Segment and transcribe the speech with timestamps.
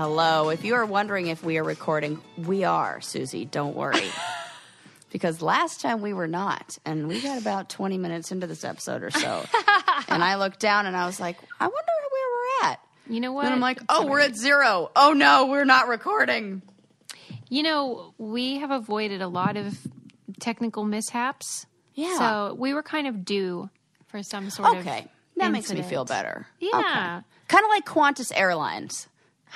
[0.00, 0.48] Hello.
[0.48, 3.44] If you are wondering if we are recording, we are, Susie.
[3.44, 4.08] Don't worry.
[5.12, 9.02] because last time we were not, and we got about 20 minutes into this episode
[9.02, 9.44] or so.
[10.08, 12.80] and I looked down and I was like, I wonder where we're at.
[13.10, 13.44] You know what?
[13.44, 14.90] And I'm like, oh, we're at zero.
[14.96, 16.62] Oh no, we're not recording.
[17.50, 19.78] You know, we have avoided a lot of
[20.38, 21.66] technical mishaps.
[21.92, 22.16] Yeah.
[22.16, 23.68] So we were kind of due
[24.06, 24.86] for some sort of.
[24.86, 25.08] Okay.
[25.36, 26.46] That makes me feel better.
[26.58, 27.20] Yeah.
[27.48, 29.06] Kind of like Qantas Airlines.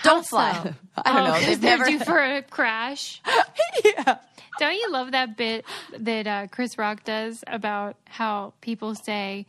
[0.03, 0.31] Don't so?
[0.37, 0.75] fly.
[0.97, 1.41] I don't Oh, know.
[1.41, 1.91] They've they're never.
[1.91, 3.23] due for a crash.
[3.85, 4.19] yeah.
[4.59, 5.65] Don't you love that bit
[5.99, 9.47] that uh, Chris Rock does about how people say,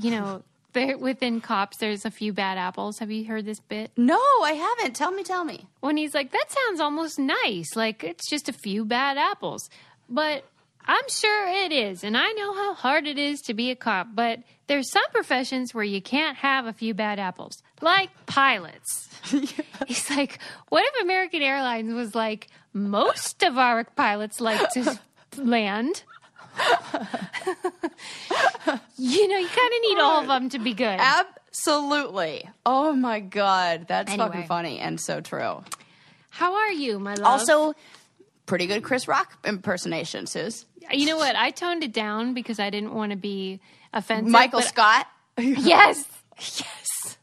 [0.00, 0.42] you know,
[0.98, 2.98] within cops, there's a few bad apples.
[2.98, 3.90] Have you heard this bit?
[3.96, 4.96] No, I haven't.
[4.96, 5.66] Tell me, tell me.
[5.80, 7.74] When he's like, that sounds almost nice.
[7.76, 9.70] Like it's just a few bad apples.
[10.10, 10.44] But
[10.84, 12.04] I'm sure it is.
[12.04, 14.08] And I know how hard it is to be a cop.
[14.14, 19.08] But there's some professions where you can't have a few bad apples, like pilots.
[19.86, 24.98] He's like, what if American Airlines was like, most of our pilots like to
[25.36, 26.02] land?
[28.96, 30.98] you know, you kind of need all of them to be good.
[31.00, 32.48] Absolutely.
[32.64, 34.28] Oh my god, that's Anyway.
[34.28, 35.64] fucking funny and so true.
[36.30, 37.26] How are you, my love?
[37.26, 37.74] Also,
[38.46, 40.66] pretty good Chris Rock impersonation, Sus.
[40.92, 41.36] you know what?
[41.36, 43.60] I toned it down because I didn't want to be
[43.92, 44.30] offensive.
[44.30, 45.06] Michael Scott.
[45.38, 46.04] Yes,
[46.38, 47.18] yes.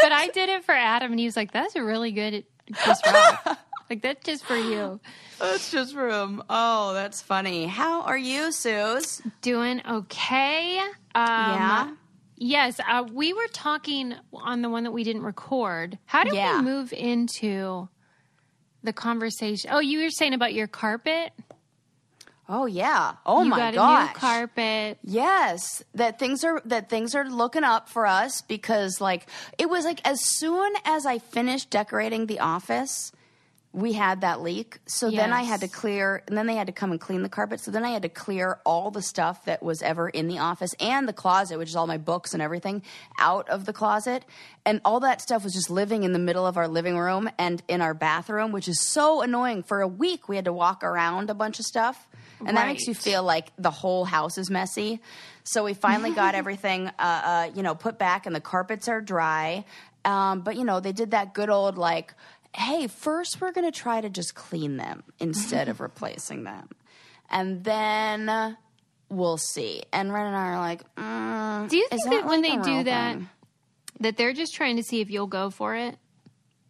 [0.00, 3.00] But I did it for Adam, and he was like, "That's a really good Chris
[3.06, 3.58] Rock."
[3.90, 5.00] like that's just for you.
[5.38, 6.42] That's just for him.
[6.48, 7.66] Oh, that's funny.
[7.66, 9.20] How are you, Sus?
[9.40, 10.78] Doing okay.
[11.14, 11.90] Um, Yeah?
[12.36, 15.98] Yes, uh, we were talking on the one that we didn't record.
[16.06, 16.56] How did Yeah.
[16.58, 17.88] we move into
[18.82, 19.70] the conversation?
[19.72, 21.32] Oh, you were saying about your carpet.
[22.48, 23.14] Oh yeah.
[23.24, 24.02] Oh you my got gosh.
[24.02, 24.98] a new carpet.
[25.04, 29.84] Yes, that things are that things are looking up for us because like it was
[29.84, 33.12] like as soon as I finished decorating the office,
[33.72, 34.80] we had that leak.
[34.86, 37.28] So then I had to clear and then they had to come and clean the
[37.28, 37.60] carpet.
[37.60, 40.74] So then I had to clear all the stuff that was ever in the office
[40.78, 42.82] and the closet, which is all my books and everything,
[43.18, 44.26] out of the closet.
[44.66, 47.62] And all that stuff was just living in the middle of our living room and
[47.66, 49.62] in our bathroom, which is so annoying.
[49.62, 52.08] For a week we had to walk around a bunch of stuff.
[52.46, 55.00] And that makes you feel like the whole house is messy.
[55.44, 59.00] So we finally got everything, uh, uh, you know, put back, and the carpets are
[59.00, 59.64] dry.
[60.04, 62.14] Um, but you know, they did that good old like,
[62.54, 66.68] hey, first we're going to try to just clean them instead of replacing them,
[67.30, 68.56] and then
[69.08, 69.82] we'll see.
[69.92, 72.74] And Ren and I are like, mm, Do you think that, when like they do
[72.76, 73.28] real that, thing?
[74.00, 75.96] that they're just trying to see if you'll go for it?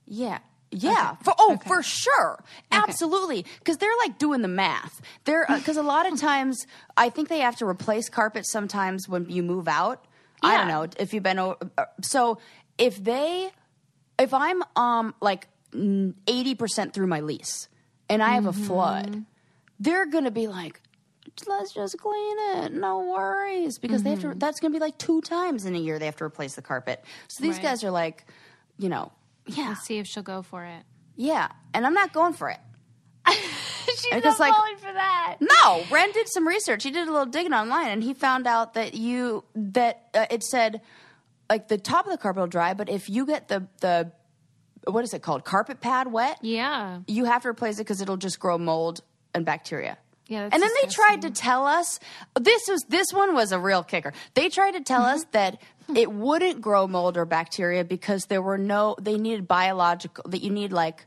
[0.07, 0.39] Yeah.
[0.73, 1.17] Yeah.
[1.23, 2.43] For, oh, for sure.
[2.71, 3.45] Absolutely.
[3.59, 5.01] Because they're like doing the math.
[5.25, 6.67] They're because a lot of times
[6.97, 10.05] I think they have to replace carpet sometimes when you move out.
[10.43, 11.57] I don't know if you've been over.
[11.79, 12.39] uh, So
[12.79, 13.51] if they,
[14.19, 15.47] if I'm um like
[16.27, 17.69] eighty percent through my lease
[18.09, 19.25] and I have a flood,
[19.79, 20.81] they're gonna be like.
[21.47, 22.75] Let's just clean it.
[22.75, 24.35] No worries, because they have to.
[24.37, 26.63] That's going to be like two times in a year they have to replace the
[26.63, 27.03] carpet.
[27.29, 27.63] So these Right.
[27.63, 28.27] guys are like,
[28.77, 29.11] you know,
[29.47, 30.83] yeah, Let's see if she'll go for it.
[31.17, 32.59] yeah, and I'm not going for it.
[33.31, 35.37] She's not like- falling for that.
[35.41, 36.83] No, Ren did some research.
[36.83, 40.43] He did a little digging online, and he found out that you that uh, it
[40.43, 40.81] said
[41.51, 44.11] like the top of the carpet will dry, but if you get the the
[44.87, 47.01] what is it called carpet pad wet, Yeah.
[47.07, 49.01] you have to replace it because it'll just grow mold
[49.35, 49.97] and bacteria.
[50.33, 52.01] Yeah, and then they tried to tell us
[52.41, 54.15] this was this one was a real kicker.
[54.33, 55.33] They tried to tell us mm-hmm.
[55.33, 55.97] that hmm.
[55.99, 60.49] it wouldn't grow mold or bacteria because there were no they needed biological that you
[60.49, 61.05] need like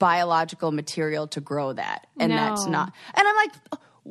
[0.00, 2.92] biological material to grow that, and that's not.
[3.14, 3.52] And I'm like.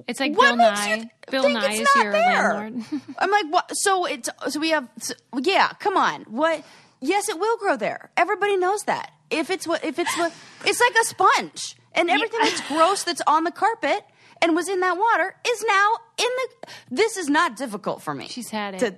[0.08, 1.10] It's like what Bill Nye.
[1.32, 2.54] Bill Nye is your there?
[2.54, 2.86] landlord.
[3.18, 3.72] I'm like, what?
[3.74, 5.70] So it's so we have, so- yeah.
[5.80, 6.64] Come on, what?
[7.02, 8.12] Yes, it will grow there.
[8.16, 9.12] Everybody knows that.
[9.32, 10.32] If it's what, if it's what,
[10.64, 14.04] it's like a sponge, and everything that's gross that's on the carpet
[14.42, 16.68] and was in that water is now in the.
[16.92, 18.28] This is not difficult for me.
[18.28, 18.80] She's had it.
[18.80, 18.96] To,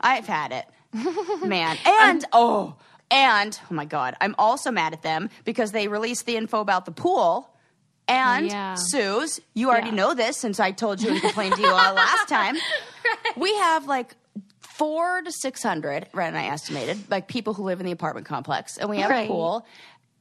[0.00, 0.66] I've had it,
[1.46, 1.78] man.
[1.86, 2.74] And oh,
[3.10, 6.84] and oh my god, I'm also mad at them because they released the info about
[6.84, 7.48] the pool.
[8.08, 8.74] And Yeah.
[8.76, 9.94] Suze, you already Yeah.
[9.94, 12.56] know this since I told you and complained to you uh, last time.
[13.36, 14.14] We have like
[14.60, 18.26] four to six hundred, Ren and I estimated, like people who live in the apartment
[18.26, 19.24] complex, and we have Right.
[19.24, 19.66] a pool,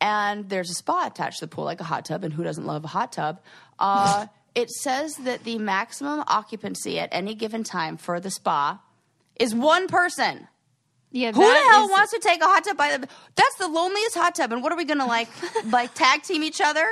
[0.02, 2.66] and there's a spa attached to the pool, like a hot tub, and who doesn't
[2.66, 3.40] love a hot tub?
[3.80, 4.26] Uh,
[4.56, 8.82] it says that the maximum occupancy at any given time for the spa
[9.40, 10.48] is one person.
[11.14, 13.08] Yeah, Who the hell is- wants to take a hot tub by the?
[13.36, 14.52] That's the loneliest hot tub.
[14.52, 15.30] And what are we gonna like,
[15.66, 16.88] like tag team each other?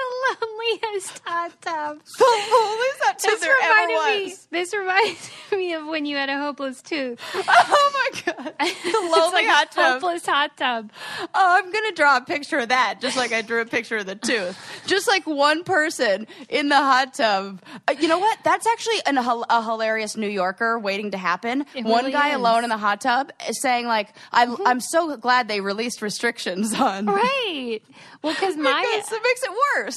[0.00, 1.98] The loneliest hot tub.
[2.18, 4.24] The loneliest hot tub This there ever reminded me.
[4.30, 4.48] was.
[4.50, 7.20] This reminds me of when you had a hopeless tooth.
[7.72, 8.54] Oh my god,
[8.84, 9.92] the lonely like hot a tub.
[10.02, 10.90] hopeless hot tub.
[11.20, 14.06] Oh, I'm gonna draw a picture of that, just like I drew a picture of
[14.06, 14.56] the tooth.
[14.86, 17.62] Just like one person in the hot tub.
[17.88, 18.38] Uh, you know what?
[18.44, 21.66] That's actually an, a, a hilarious New Yorker waiting to happen.
[21.74, 22.36] It one really guy is.
[22.36, 26.72] alone in the hot tub is saying like, "I'm I'm so glad they released restrictions
[26.74, 27.80] on." Right.
[28.22, 29.89] Well, because my Because it makes it worse.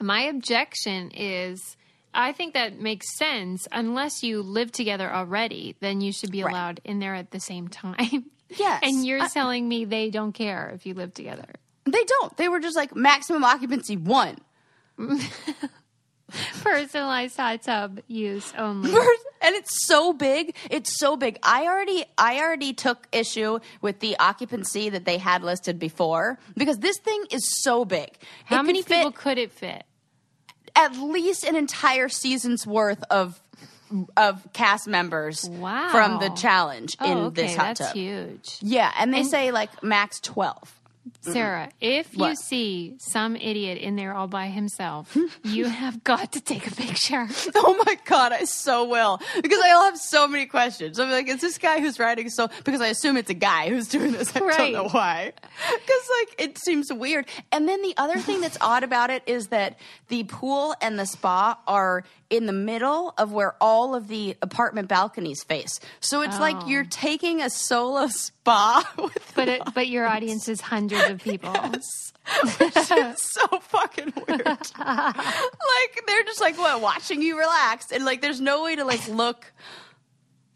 [0.00, 1.76] My objection is
[2.12, 6.50] I think that makes sense unless you live together already, then you should be Right.
[6.52, 8.26] allowed in there at the same time.
[8.56, 8.80] Yes.
[8.84, 11.46] And you're I- telling me they don't care if you live together.
[11.86, 12.36] They don't.
[12.36, 14.36] They were just like maximum occupancy one.
[16.62, 18.90] Personalized hot tub use only.
[19.42, 24.16] and it's so big it's so big i already i already took issue with the
[24.18, 28.08] occupancy that they had listed before because this thing is so big
[28.46, 29.84] How It could many fit people could it fit?
[30.74, 33.40] at least an entire season's worth of
[34.16, 35.90] of cast members Wow.
[35.90, 38.56] from the challenge in oh, okay, this hot that's tub huge.
[38.62, 40.80] yeah and they say like max 12
[41.20, 46.40] Sarah, if you see some idiot in there all by himself, you have got to
[46.40, 47.28] take a picture.
[47.56, 50.98] Oh my god, I so will because I'll have so many questions.
[50.98, 52.48] I'm like, is this guy who's writing so?
[52.64, 54.34] Because I assume it's a guy who's doing this.
[54.36, 54.56] I Right.
[54.58, 55.32] don't know why.
[55.34, 57.26] Because like it seems weird.
[57.52, 59.78] And then the other thing that's odd about it is that
[60.08, 62.04] the pool and the spa are
[62.36, 65.78] in the middle of where all of the apartment balconies face.
[66.00, 66.66] So it's like Oh.
[66.68, 71.54] you're taking a solo spa with But it, but your audience is hundreds of people.
[72.60, 74.46] it's so fucking weird.
[74.78, 79.06] like they're just like what watching you relax, and like there's no way to like
[79.08, 79.52] look.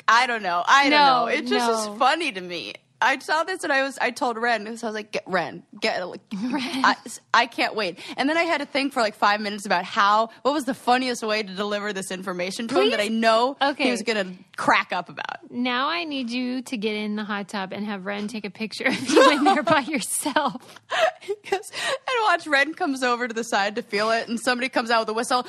[0.06, 0.62] I don't know.
[0.66, 1.26] I don't know.
[1.26, 1.92] It just no.
[1.92, 2.72] is funny to me.
[3.00, 5.62] I saw this and I was I told Ren because I was like, get Ren,
[5.80, 6.96] get like, I,
[7.32, 7.98] I can't wait.
[8.16, 10.74] And then I had to think for like five minutes about how what was the
[10.74, 13.20] funniest way to deliver this information to him that I Please?
[13.20, 15.50] know he was gonna crack up about.
[15.50, 18.50] Now I need you to get in the hot tub and have Ren take a
[18.50, 20.80] picture of you in there by yourself.
[21.50, 25.00] And watch Ren comes over to the side to feel it, and somebody comes out
[25.00, 25.46] with a whistle.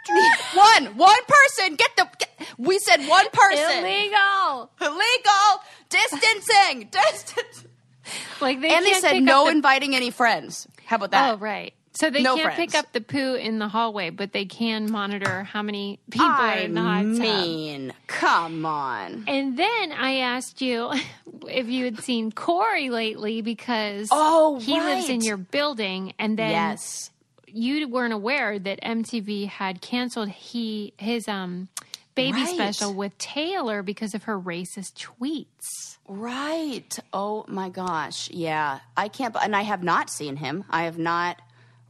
[0.54, 1.74] One, one person.
[1.76, 2.08] Get the.
[2.18, 2.25] Get,
[2.58, 3.84] we said one person.
[3.84, 4.70] Illegal.
[4.80, 6.88] Illegal distancing.
[6.92, 7.64] Distance.
[8.40, 10.66] Like they And they said no the- inviting any friends.
[10.84, 11.34] How about that?
[11.34, 11.74] Oh, right.
[11.92, 12.72] So they No can't friends.
[12.72, 16.40] pick up the poo in the hallway, but they can monitor how many people are
[16.40, 17.10] I in the hot tub.
[17.18, 19.24] mean, come on.
[19.26, 20.92] And then I asked you
[21.48, 26.50] if you had seen Cory lately because Oh, he lives in your building, and then
[26.50, 27.10] Yes.
[27.46, 31.68] you weren't aware that MTV had canceled he his um
[32.16, 32.54] baby Right.
[32.54, 35.98] special with Taylor because of her racist tweets.
[36.08, 36.98] Right.
[37.12, 38.28] Oh my gosh.
[38.30, 38.80] Yeah.
[38.96, 39.36] I can't.
[39.40, 40.64] And I have not seen him.
[40.70, 41.40] I have not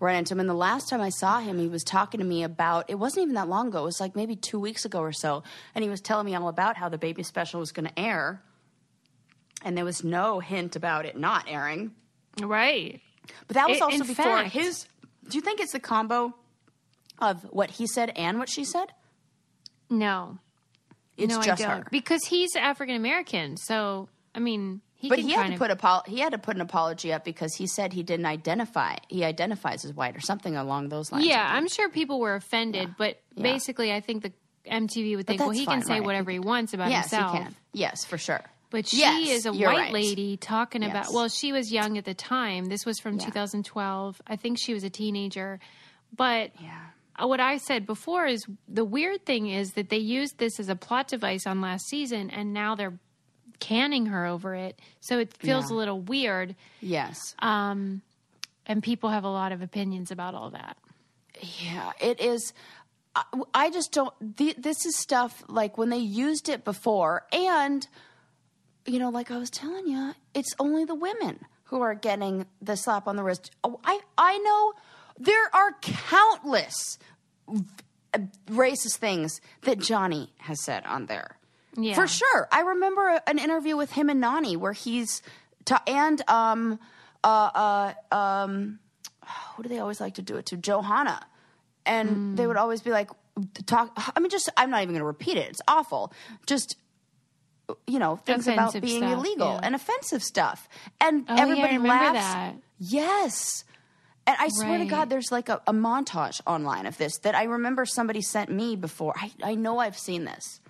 [0.01, 0.41] run into him.
[0.41, 2.91] And the last time I saw him, he was talking to me about.
[2.91, 3.81] It wasn't even that long ago.
[3.81, 5.43] It was like maybe two weeks ago or so.
[5.75, 8.43] And he was telling me all about how the baby special was going to air.
[9.63, 11.93] And there was no hint about it not airing.
[12.43, 13.01] Right.
[13.49, 14.87] But that was I- also before fact- his.
[15.29, 16.35] Do you think it's the combo
[17.19, 18.93] of what he said and what she said?
[19.91, 20.39] No.
[21.17, 21.83] It's no, just I don't.
[21.85, 21.89] her.
[21.91, 26.03] Because he's African American, so I mean he But he had to of put a
[26.11, 28.97] he had to put an apology up because he said he didn't identify.
[29.09, 31.27] He identifies as white or something along those lines.
[31.27, 33.43] Yeah, I'm sure people were offended, but Yeah.
[33.43, 34.33] basically, I think the
[34.67, 36.05] MTV would think, well, he can say right.
[36.05, 37.33] whatever he wants about yes, himself.
[37.33, 37.57] he can.
[37.73, 38.43] Yes, for sure.
[38.71, 39.93] But she Yes, is a white right.
[39.93, 40.91] lady talking Yes.
[40.91, 41.15] about.
[41.15, 42.65] Well, she was young at the time.
[42.65, 43.27] This was from Yeah.
[43.27, 44.21] 2012.
[44.27, 45.61] I think she was a teenager.
[46.15, 46.81] But Yeah.
[47.21, 50.77] What I said before is the weird thing is that they used this as a
[50.77, 52.99] plot device on last season, and now they're
[53.61, 54.79] canning her over it.
[55.01, 55.77] So it feels Yeah.
[55.77, 56.55] a little weird.
[56.81, 57.35] Yes.
[57.39, 58.03] Um,
[58.67, 60.77] and people have a lot of opinions about all that.
[61.63, 62.53] Yeah, it is.
[63.15, 63.23] I,
[63.55, 64.13] I just don't.
[64.37, 67.87] This is stuff like when they used it before, and
[68.85, 72.77] you know, like I was telling you, it's only the women who are getting the
[72.77, 73.51] slap on the wrist.
[73.65, 74.73] Oh, I I know
[75.19, 76.99] there are countless
[78.49, 81.37] racist things that Johnny has said on there.
[81.77, 81.95] Yeah.
[81.95, 82.49] For sure.
[82.51, 85.21] I remember an interview with him and Nany where he's
[85.67, 86.79] ta- and um
[87.23, 88.79] uh uh um
[89.57, 90.57] who do they always like to do it to?
[90.57, 91.21] Johanna.
[91.85, 93.11] And they would always be like
[93.67, 95.51] talk I mean just I'm not even going to repeat it.
[95.51, 96.13] It's awful.
[96.47, 96.77] Just
[97.87, 99.61] you know, things about being stuff, illegal yeah.
[99.63, 100.69] and offensive stuff.
[101.01, 102.19] And Oh, everybody remember laughs.
[102.35, 102.55] that.
[102.79, 103.65] Yes.
[104.27, 107.45] And I swear to God, there's like a, a montage online of this that I
[107.45, 109.15] remember somebody sent me before.
[109.17, 110.61] I, I know I've seen this.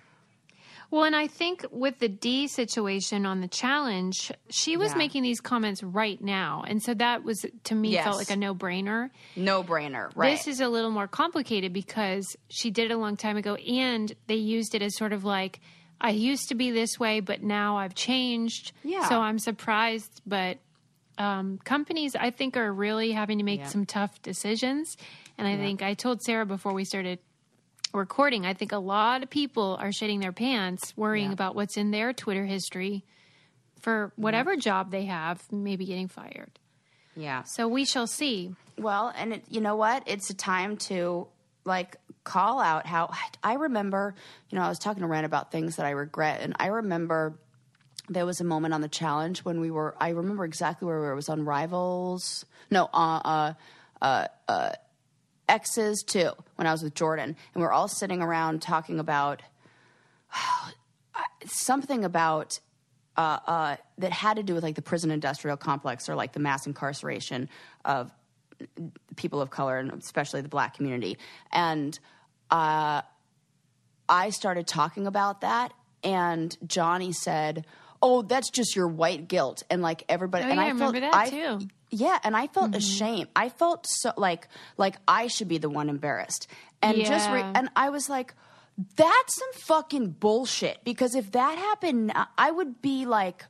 [0.89, 4.99] Well, and I think with the Dee situation on the challenge, she was Yeah.
[4.99, 6.63] making these comments right now.
[6.65, 8.05] And so that was, to me, Yes.
[8.05, 9.09] felt like a no brainer.
[9.35, 10.31] No brainer, right?
[10.37, 14.13] This is a little more complicated because she did it a long time ago and
[14.27, 15.59] they used it as sort of like,
[15.99, 18.71] I used to be this way, but now I've changed.
[18.83, 19.09] Yeah.
[19.09, 20.21] So I'm surprised.
[20.25, 20.59] But
[21.17, 23.67] um, companies, I think, are really having to make Yeah.
[23.67, 24.97] some tough decisions.
[25.37, 27.19] And I think I told Sarah before we started
[27.93, 31.33] recording, I think a lot of people are shitting their pants worrying Yeah.
[31.33, 33.03] about what's in their Twitter history
[33.81, 36.59] for whatever job they have, maybe getting fired.
[37.15, 37.41] yeah.
[37.43, 38.53] So we shall see.
[38.77, 40.03] Well, and it, you know what?
[40.05, 41.27] It's a time to
[41.65, 43.11] like call out how
[43.43, 44.13] I remember,
[44.49, 47.39] you know, I was talking to Ren about things that I regret, and I remember
[48.09, 49.95] there was a moment on the challenge when we were.
[49.99, 51.11] I remember exactly where we were.
[51.11, 52.45] It was on Rivals.
[52.71, 53.53] No, uh, uh,
[54.01, 54.71] uh, uh,
[55.49, 56.31] X's too.
[56.55, 59.41] When I was with Jordan, and we are all sitting around talking about
[61.45, 62.59] something about
[63.17, 66.39] uh, uh, that had to do with like the prison industrial complex or like the
[66.39, 67.49] mass incarceration
[67.83, 68.11] of
[69.15, 71.17] people of color and especially the black community.
[71.51, 71.97] And
[72.51, 73.01] uh,
[74.07, 75.73] I started talking about that,
[76.03, 77.65] and Johnny said,
[78.01, 80.45] "Oh, that's just your white guilt," and like everybody.
[80.45, 81.67] Oh, and yeah, I I felt, remember that, I- too.
[81.89, 82.77] Yeah, and I felt mm-hmm.
[82.79, 83.27] ashamed.
[83.35, 86.47] I felt so like like I should be the one embarrassed,
[86.81, 88.33] and just re- and I was like.
[88.95, 90.83] That's some fucking bullshit.
[90.83, 93.43] Because if that happened, I would be like,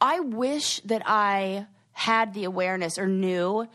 [0.00, 3.68] I wish that I had the awareness or knew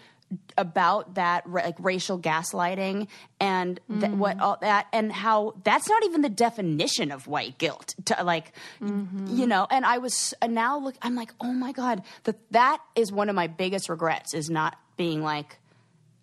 [0.58, 3.08] about that like racial gaslighting
[3.39, 7.94] and th- what all that and how that's not even the definition of white guilt
[8.05, 8.51] to like
[8.82, 9.27] mm-hmm.
[9.27, 12.82] you know and i was and now look i'm like oh my god that that
[12.96, 15.58] is one of my biggest regrets is not being like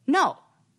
[0.06, 0.36] no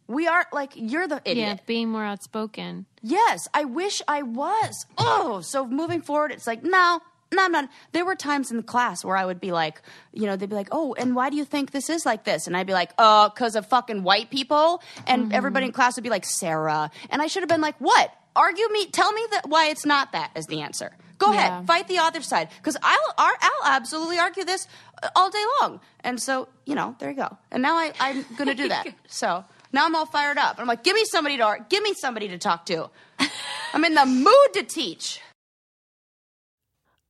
[0.08, 2.86] we are like you're the idiot Yeah, being more outspoken.
[3.02, 4.86] Yes, I wish I was.
[4.98, 7.02] Oh, so moving forward, it's like, no,
[7.34, 7.68] no, no.
[7.92, 9.82] There were times in the class where I would be like,
[10.14, 12.48] you know, they'd be like, oh, and why do you think this is like this?
[12.48, 14.82] And I'd be like, uh, because of fucking white people.
[15.08, 16.92] And everybody in class would be like, Sarah.
[17.10, 18.14] And I should have been like, what?
[18.36, 20.92] Argue me, tell me that why it's not that as the answer.
[21.20, 21.40] Go Yeah.
[21.60, 22.50] ahead, fight the other side.
[22.58, 24.68] Because I'll, I'll I'll absolutely argue this
[25.04, 25.80] uh, all day long.
[26.02, 27.38] And so, you know, there you go.
[27.52, 28.88] And now I, I'm going to do that.
[29.08, 30.60] So now I'm all fired up.
[30.60, 32.90] I'm like, give me somebody to give me somebody to talk to.
[33.74, 35.20] I'm in the mood to teach.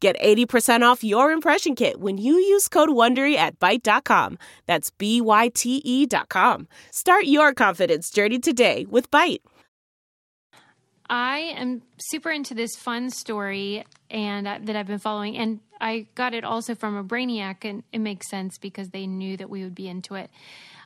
[0.00, 4.38] Get 80% off your impression kit when you use code WONDERY at Byte.com.
[4.66, 6.68] That's B-Y-T-E dot com.
[6.92, 9.40] Start your confidence journey today with Byte.
[11.10, 16.06] I am super into this fun story and uh, that I've been following, and I
[16.14, 19.64] got it also from a Brainiac, and it makes sense because they knew that we
[19.64, 20.30] would be into it.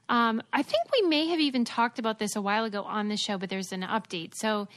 [0.09, 3.17] Um, I think we may have even talked about this a while ago on the
[3.17, 4.35] show, but there's an update.
[4.35, 4.69] So,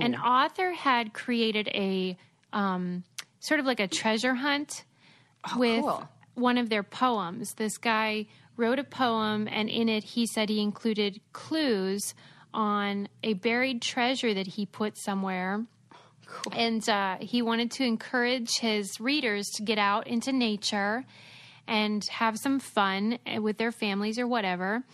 [0.00, 2.16] an author had created a
[2.52, 3.04] um,
[3.44, 4.84] sort of like a treasure hunt
[5.56, 6.08] with cool.
[6.34, 7.54] one of their poems.
[7.54, 12.14] This guy wrote a poem, and in it, he said he included clues
[12.54, 15.64] on a buried treasure that he put somewhere.
[16.52, 21.04] And uh, he wanted to encourage his readers to get out into nature
[21.68, 24.84] and have some fun with their families or whatever.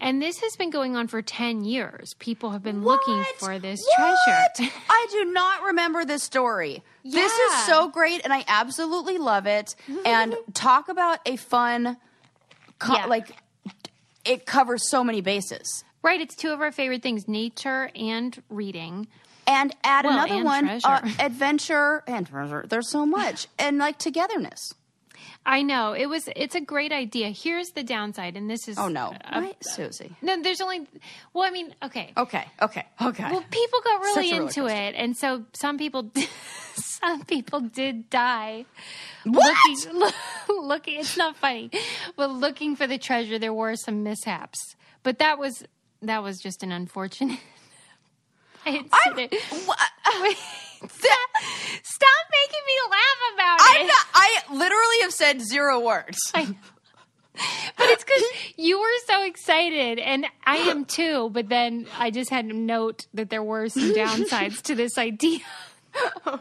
[0.00, 2.14] And this has been going on for 10 years.
[2.18, 4.18] People have been looking for this What?
[4.26, 4.72] treasure.
[4.90, 6.82] I do not remember this story.
[7.02, 9.74] This is so great, and I absolutely love it.
[10.04, 11.96] And talk about a fun,
[12.78, 13.06] co- Yeah.
[13.06, 13.30] like
[14.24, 15.82] it covers so many bases.
[16.02, 19.08] right, it's two of our favorite things nature and reading.
[19.48, 22.64] And add Well, another and one, uh, adventure and treasure.
[22.68, 24.74] There's so much, and like togetherness.
[25.48, 25.92] I know.
[25.92, 27.28] It was it's a great idea.
[27.30, 30.16] Here's the downside and this is Oh no, right, Susie?
[30.20, 30.88] No, there's only
[31.32, 32.12] well, I mean, okay.
[32.16, 33.30] Okay, okay, okay.
[33.30, 34.76] Well, people got really Such a roller into coaster.
[34.76, 36.10] it, and so some people,
[36.74, 38.64] some people did die.
[39.24, 39.56] What?
[39.68, 40.14] Looking, look,
[40.48, 41.70] looking, it's not funny,
[42.16, 44.74] but looking for the treasure, there were some mishaps.
[45.04, 45.62] But that was
[46.02, 47.38] that was just an unfortunate
[48.66, 49.32] incident.
[50.80, 51.28] Stop,
[52.32, 53.80] making me laugh about it.
[53.80, 56.18] I'm not, I literally have said zero words.
[56.34, 56.54] I-
[57.76, 58.22] but it's because
[58.56, 61.28] you were so excited, and I am too.
[61.30, 65.40] But then I just had to note that there were some downsides to this idea.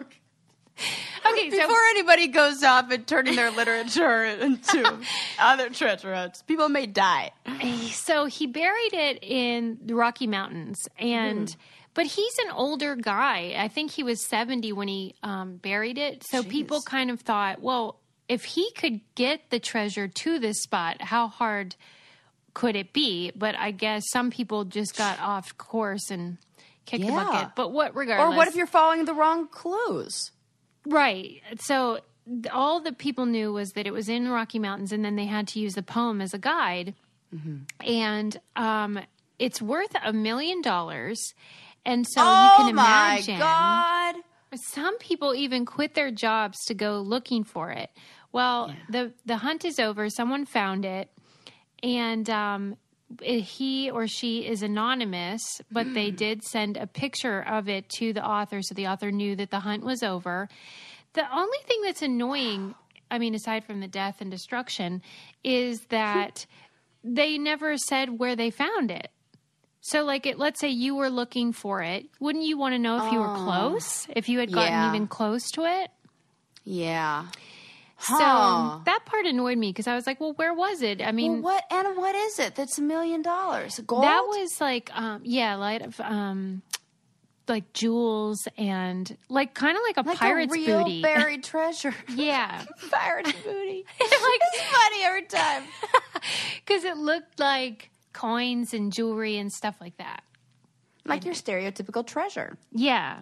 [1.28, 5.00] Okay, so Before anybody goes off and turning their literature into
[5.40, 7.32] other treasure hunts, people may die.
[7.92, 11.56] so he buried it in the Rocky Mountains, and Hmm.
[11.96, 13.56] But he's an older guy.
[13.58, 16.24] I think he was seventy when he um, buried it.
[16.30, 18.00] So people kind of thought, well,
[18.30, 21.76] if he could get the treasure to this spot, how hard
[22.54, 23.32] could it be?
[23.36, 26.38] But I guess some people just got off course and
[26.86, 27.50] kicked the bucket.
[27.56, 30.32] But what, regardless, Or what if you're following the wrong clues?
[30.86, 31.42] Right.
[31.60, 32.00] So
[32.52, 35.48] all the people knew was that it was in Rocky Mountains, and then they had
[35.50, 36.94] to use the poem as a guide.
[37.86, 39.00] And um,
[39.40, 41.34] it's worth a million dollars.
[41.86, 44.16] And so you oh can my imagine god!
[44.56, 47.90] some people even quit their jobs to go looking for it.
[48.32, 50.10] Well, the the hunt is over.
[50.10, 51.10] Someone found it,
[51.82, 52.76] and um,
[53.22, 58.26] he or she is anonymous, but they did send a picture of it to the
[58.26, 60.50] author, so the author knew that the hunt was over.
[61.14, 62.76] The only thing that's annoying,
[63.12, 65.02] I mean, aside from the death and destruction,
[65.44, 66.46] is that
[67.04, 69.12] they never said where they found it.
[69.88, 73.06] So, like, it, let's say you were looking for it, wouldn't you want to know
[73.06, 74.90] if you were close, if you had gotten Yeah.
[74.90, 75.92] even close to it?
[76.64, 77.28] Yeah.
[78.00, 78.18] So
[78.86, 81.04] that part annoyed me because I was like, well, where was it?
[81.04, 82.56] I mean, Well, what and what is it?
[82.56, 83.80] That's a million dollars.
[83.86, 84.04] Gold.
[84.04, 86.64] that was like, um, yeah, like, um,
[87.48, 91.02] like jewels and like kind of like a like pirate's a real booty.
[91.04, 91.94] buried treasure.
[92.16, 93.86] yeah, Pirate's booty.
[94.00, 95.64] like it's funny every time.
[96.66, 100.24] because it looked like coins and jewelry and stuff like that.
[101.06, 102.58] Like your stereotypical treasure.
[102.72, 103.20] Yeah,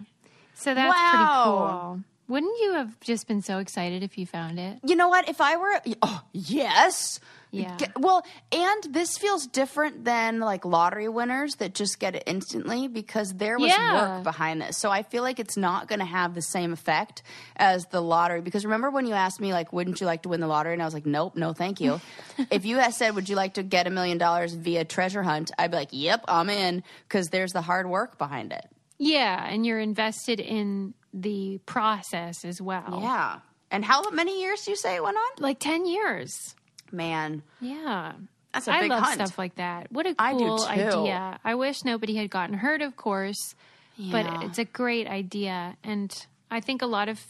[0.54, 2.00] so that's pretty cool.
[2.28, 4.78] Wouldn't you have just been so excited if you found it?
[4.86, 5.28] You know what?
[5.28, 7.20] If I were, oh yes,
[7.62, 7.76] Yeah.
[7.76, 12.88] G- Well, and this feels different than like lottery winners that just get it instantly
[12.88, 14.14] because there was Yeah.
[14.16, 14.78] work behind this.
[14.78, 17.22] So I feel like it's not going to have the same effect
[17.56, 18.40] as the lottery.
[18.40, 20.72] Because remember when you asked me like, wouldn't you like to win the lottery?
[20.72, 22.00] And I was like, nope, no, thank you.
[22.50, 25.50] if you had said, would you like to get a million dollars via treasure hunt?
[25.58, 28.66] I'd be like, yep, I'm in because there's the hard work behind it.
[28.98, 33.00] Yeah, and you're invested in the process as well.
[33.02, 33.40] Yeah.
[33.70, 35.42] And how many years do you say it went on?
[35.42, 36.54] like ten years.
[36.92, 38.12] Man, Yeah.
[38.52, 39.14] that's a I big love hunt.
[39.14, 39.90] stuff like that.
[39.90, 40.64] What a cool too.
[40.66, 41.38] idea.
[41.44, 43.54] I wish nobody had gotten hurt, of course,
[43.96, 44.12] Yeah.
[44.12, 45.76] but it's a great idea.
[45.82, 46.14] And
[46.50, 47.20] I think a lot of,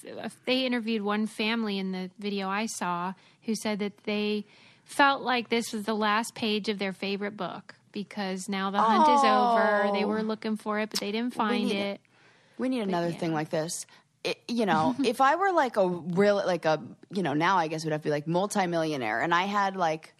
[0.44, 3.14] they interviewed one family in the video I saw
[3.44, 4.44] who said that they
[4.84, 9.08] felt like this was the last page of their favorite book because now the hunt
[9.08, 9.90] is over.
[9.96, 10.08] They Oh.
[10.08, 12.00] were looking for it, but they didn't find need it.
[12.58, 13.86] We need another thing like this.
[14.24, 17.68] It, you know, if I were like a real, like a, you know, now I
[17.68, 20.14] guess it would have to be like multimillionaire, and I had like,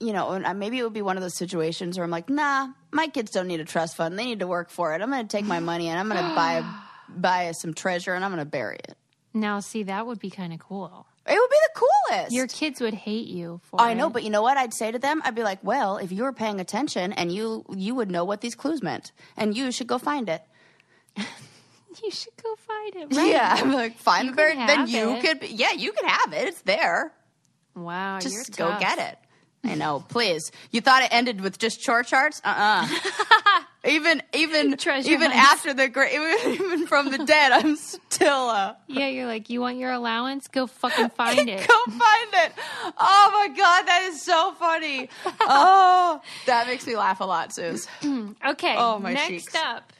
[0.00, 3.08] you know, maybe it would be one of those situations where I'm like, nah, my
[3.08, 5.02] kids don't need a trust fund; they need to work for it.
[5.02, 6.64] I'm going to take my money and I'm going to buy
[7.08, 8.96] buy some treasure and I'm going to bury it.
[9.34, 11.06] Now, see, that would be kind of cool.
[11.26, 12.32] It would be the coolest.
[12.32, 14.98] Your kids would hate you for I know, but you know what I'd say to
[14.98, 15.20] them?
[15.24, 18.40] I'd be like, well, if you were paying attention and you you would know what
[18.40, 20.42] these clues meant, and you should go find it.
[22.02, 23.16] you should go find it.
[23.16, 23.30] Right.
[23.32, 24.56] Yeah, I'm like, find You the bird.
[24.56, 25.20] Then you it.
[25.22, 26.48] could, be, yeah, you could have it.
[26.48, 27.12] It's there.
[27.74, 28.80] Wow, Just go tough.
[28.80, 29.18] get it.
[29.64, 30.52] I know, please.
[30.70, 32.40] You thought it ended with just chore charts?
[32.44, 35.52] Uh uh even even Treasure even hunts.
[35.52, 39.60] after the great, even, even from the dead, I'm still uh, Yeah, you're like, you
[39.60, 40.46] want your allowance?
[40.48, 41.66] Go fucking find it.
[41.68, 42.52] go find it.
[42.98, 45.08] Oh my god, that is so funny.
[45.40, 47.88] Oh, that makes me laugh a lot, Suze.
[48.46, 48.74] Okay.
[48.78, 49.54] Oh, my next cheeks.
[49.56, 49.92] up,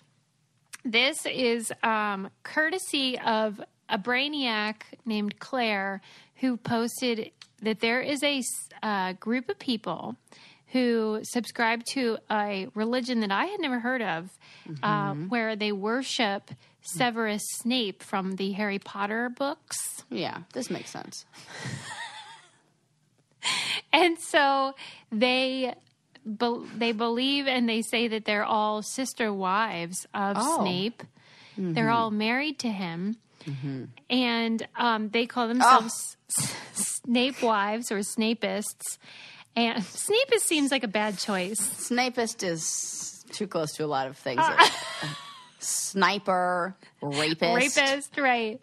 [0.90, 6.00] this is um, courtesy of a brainiac named Claire
[6.36, 7.30] who posted
[7.62, 8.42] that there is a
[8.82, 10.16] uh, group of people
[10.72, 14.30] who subscribe to a religion that I had never heard of,
[14.82, 15.28] uh, Mm-hmm.
[15.28, 16.50] where they worship
[16.82, 19.78] Severus Snape from the Harry Potter books.
[20.10, 21.24] Yeah, this makes sense.
[23.92, 24.74] and so
[25.10, 25.74] they
[26.36, 30.60] be- they believe and they say that they're all sister wives of Oh.
[30.62, 31.02] Snape.
[31.60, 33.16] They're all married to him,
[34.08, 36.54] and um, they call themselves S-
[37.04, 38.98] Snape wives or Snapists.
[39.56, 41.58] And Snapist seems like a bad choice.
[41.58, 44.38] Snapist is too close to a lot of things.
[44.40, 45.16] Ah.
[45.58, 47.76] Sniper, rapist.
[47.76, 48.62] Rapist, right?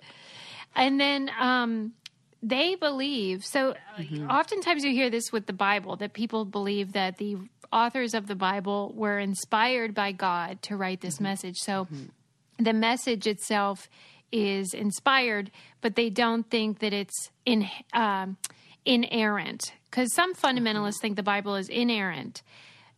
[0.75, 1.93] And then um,
[2.41, 3.43] they believe.
[3.45, 7.37] So, uh, oftentimes you hear this with the Bible that people believe that the
[7.71, 11.23] authors of the Bible were inspired by God to write this mm-hmm.
[11.25, 11.57] message.
[11.57, 12.63] So, mm-hmm.
[12.63, 13.89] the message itself
[14.31, 15.51] is inspired,
[15.81, 18.37] but they don't think that it's in um,
[18.85, 19.73] inerrant.
[19.89, 21.01] Because some fundamentalists mm-hmm.
[21.01, 22.41] think the Bible is inerrant.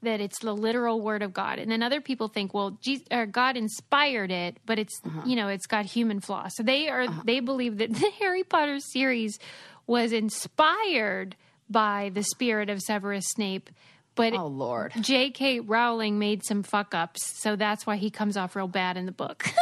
[0.03, 3.17] that it's the literal word of God, and then other people think, well, Jesus, uh,
[3.17, 5.21] or God inspired it, but it's uh-huh.
[5.25, 6.55] you know it's got human flaws.
[6.55, 7.23] So they are uh-huh.
[7.25, 9.39] they believe that the Harry Potter series
[9.87, 11.35] was inspired
[11.69, 13.69] by the spirit of Severus Snape,
[14.17, 14.91] but Oh Lord.
[14.99, 15.61] J.K.
[15.61, 19.11] Rowling made some fuck ups, so that's why he comes off real bad in the
[19.13, 19.45] book.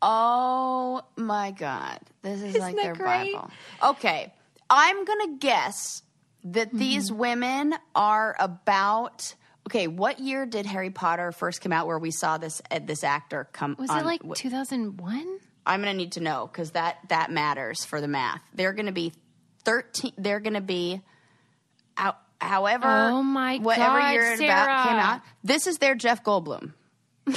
[0.00, 1.98] Oh my God.
[2.22, 3.34] This is like their great?
[3.34, 3.50] Bible.
[3.82, 4.32] Okay.
[4.70, 6.02] I'm going to guess
[6.44, 6.78] that Mm-hmm.
[6.78, 9.34] these women are about.
[9.66, 13.02] Okay, what year did Harry Potter first come out where we saw this uh, this
[13.04, 14.00] actor come was on?
[14.00, 15.38] it like 2001?
[15.66, 18.40] I'm going to need to know because that that matters for the math.
[18.54, 19.12] They're going to be
[19.64, 21.02] 13 they're going to be
[21.98, 25.20] out however Oh my whatever God, year it about came out.
[25.44, 26.72] This is their Jeff Goldblum.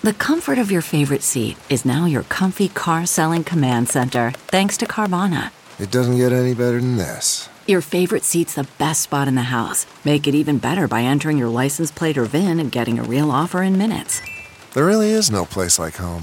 [0.00, 4.76] The comfort of your favorite seat is now your comfy car selling command center, thanks
[4.76, 5.50] to Carvana.
[5.80, 7.48] It doesn't get any better than this.
[7.66, 9.86] Your favorite seat's the best spot in the house.
[10.04, 13.30] Make it even better by entering your license plate or VIN and getting a real
[13.32, 14.22] offer in minutes.
[14.72, 16.22] There really is no place like home.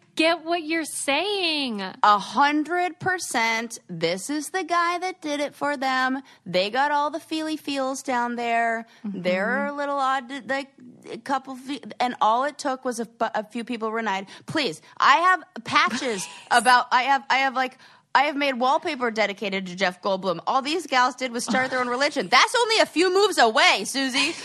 [0.15, 1.81] get what you're saying.
[1.81, 3.79] A hundred percent.
[3.89, 6.21] This is the guy that did it for them.
[6.45, 8.85] They got all the feely feels down there.
[9.05, 9.21] Mm-hmm.
[9.21, 10.69] They're a little odd, like
[11.11, 14.25] a couple, fe- and all it took was a, a few people were nice.
[14.45, 16.87] Please, I have patches about.
[16.91, 17.23] I have.
[17.29, 17.77] I have like.
[18.13, 20.41] I have made wallpaper dedicated to Jeff Goldblum.
[20.45, 22.27] All these gals did was start their own religion.
[22.27, 24.35] That's only a few moves away, Susie.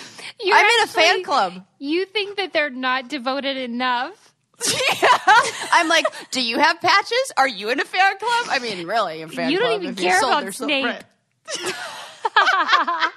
[0.40, 1.66] You're I'm in a fan club.
[1.81, 4.35] You think that they're not devoted enough?
[5.73, 7.33] I'm like, do you have patches?
[7.37, 8.47] Are you in a fan club?
[8.49, 10.85] I mean, really, a fan You don't even if you care about Snape.
[10.85, 11.05] right.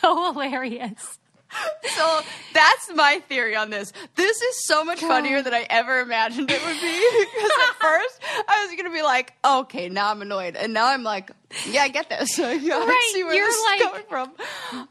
[0.00, 1.17] So hilarious.
[1.96, 2.20] So
[2.52, 3.92] that's my theory on this.
[4.16, 7.26] This is so much funnier than I ever imagined it would be.
[7.34, 11.02] Because at first I was gonna be like, okay, now I'm annoyed, and now I'm
[11.02, 11.30] like,
[11.70, 12.36] yeah, I get this.
[12.38, 14.32] Yeah, I Right, see where you're this is like- coming from.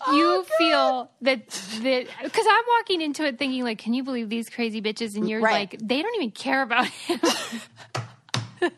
[0.08, 1.48] Oh, you feel that
[1.84, 5.16] that because I'm walking into it thinking like, can you believe these crazy bitches?
[5.16, 5.72] And you're Right.
[5.72, 7.20] like, they don't even care about him.
[8.60, 8.70] they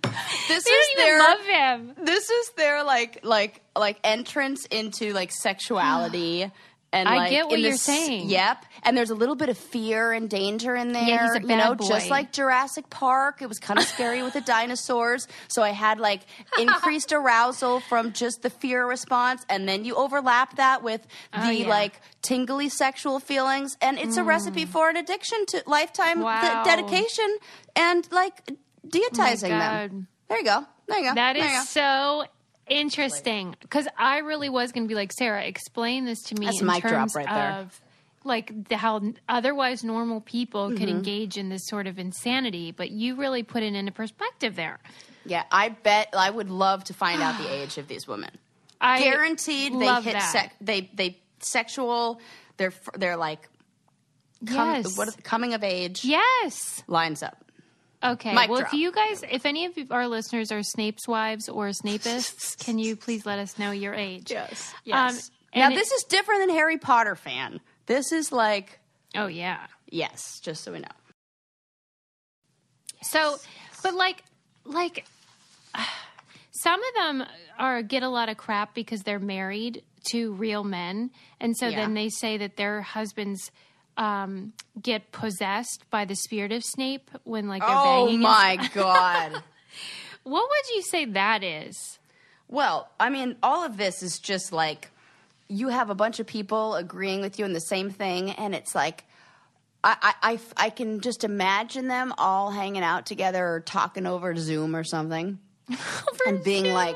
[0.49, 1.93] This is don't even their love him.
[2.05, 6.51] this is their like like like entrance into like sexuality
[6.91, 8.29] and I like get what in you're this- saying.
[8.29, 11.03] Yep, and there's a little bit of fear and danger in there.
[11.07, 13.41] Yeah, he's a you know, bad just like Jurassic Park.
[13.41, 16.21] It was kind of scary with the dinosaurs, so I had like
[16.59, 21.01] increased arousal from just the fear response, and then you overlap that with
[21.33, 21.67] the Oh, yeah.
[21.67, 26.63] like tingly sexual feelings, and it's a recipe for an addiction to lifetime th- Mm.
[26.65, 27.37] Dedication
[27.75, 28.49] and like
[28.87, 30.07] deitizing them.
[30.27, 30.65] There you go.
[30.87, 31.15] There you go.
[31.15, 32.25] That There is so
[32.69, 36.61] interesting because I really was going to be like Sarah, explain this to me That's
[36.61, 37.51] in a mic drop terms right there.
[37.61, 37.81] of
[38.23, 40.77] like the, how otherwise normal people Mm-hmm.
[40.77, 44.79] could engage in this sort of insanity, but you really put it into perspective there.
[45.25, 48.31] Yeah, I bet I would love to find out the age of these women.
[48.81, 50.31] I Guaranteed, they love hit that.
[50.31, 52.19] sec- they they sexual.
[52.57, 53.47] They're f- they're like
[54.47, 54.97] com- yes.
[54.97, 56.83] what coming of age yes.
[56.87, 57.43] lines up.
[58.03, 58.33] Okay.
[58.33, 58.73] Mic well, drop.
[58.73, 62.95] if you guys, if any of our listeners are Snape's wives or Snapists, can you
[62.95, 64.31] please let us know your age?
[64.31, 65.31] Yes, Um, yes.
[65.55, 67.59] now this is different than Harry Potter fan.
[67.87, 68.79] This is like
[69.15, 69.65] Oh yeah.
[69.89, 70.87] yes, just so we know.
[73.01, 73.37] So,
[73.83, 74.23] but like,
[74.65, 75.05] like,
[76.51, 77.25] some of them
[77.57, 81.77] are get a lot of crap because they're married to real men, and so Yeah.
[81.77, 83.51] then they say that their husbands
[83.99, 88.21] um, get possessed by the spirit of Snape when like they're Oh banging.
[88.21, 89.43] my god.
[90.23, 91.99] What would you say that is?
[92.47, 94.89] Well, I mean, all of this is just like
[95.47, 98.73] you have a bunch of people agreeing with you in the same thing, and it's
[98.73, 99.03] like
[99.83, 104.35] I, I, I, I can just imagine them all hanging out together or talking over
[104.35, 105.39] Zoom or something,
[106.27, 106.95] and being like,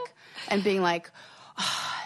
[0.49, 1.09] and being like,
[1.57, 2.02] "Ah,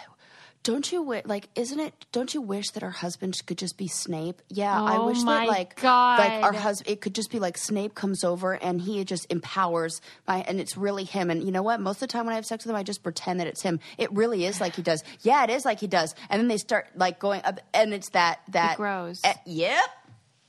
[0.68, 1.48] don't you wi- like?
[1.54, 1.94] Isn't it?
[2.12, 4.42] Don't you wish that our husband could just be Snape?
[4.50, 6.90] Yeah, I Oh wish my that like like our husband.
[6.92, 10.76] It could just be like Snape comes over and he just empowers my, and it's
[10.76, 11.30] really him.
[11.30, 11.80] And you know what?
[11.80, 13.62] Most of the time when I have sex with him, I just pretend that it's
[13.62, 13.80] him.
[13.96, 15.02] It really is like he does.
[15.22, 16.14] Yeah, it is like he does.
[16.28, 19.22] And then they start like going up, and it's that that grows.
[19.24, 19.88] Eh, yep.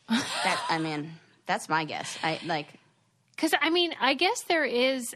[0.09, 1.13] that I mean,
[1.45, 2.17] that's my guess.
[2.21, 2.67] I like.
[3.37, 5.15] Because I mean, I guess there is,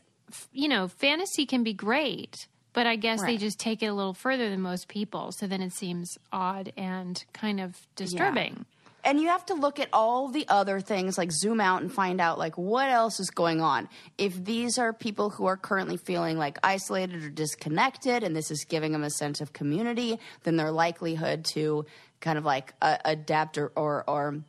[0.54, 4.14] you know, fantasy can be great, but I guess they just take it a little
[4.14, 5.32] further than most people.
[5.32, 8.66] So then it seems odd and kind of disturbing.
[9.06, 12.22] and you have to look at all the other things like zoom out and find
[12.22, 16.38] out like what else is going on if these are people who are currently feeling
[16.38, 20.72] like isolated or disconnected and this is giving them a sense of community then their
[20.72, 21.86] likelihood to
[22.22, 24.40] kind of like uh, adapt or, or or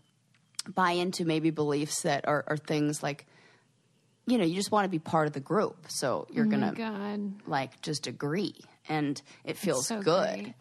[0.72, 3.26] buy into maybe beliefs that are, are things like
[4.26, 7.30] you know you just want to be part of the group so you're Oh gonna
[7.46, 8.54] like just agree
[8.88, 10.54] and it feels so good great.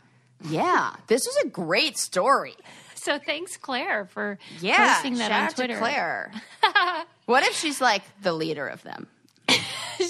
[0.50, 2.56] yeah this was a great story
[2.96, 5.74] So thanks, Claire, for yeah, posting that shout on Twitter.
[5.74, 6.32] To Claire.
[7.26, 9.08] what if she's like the leader of them?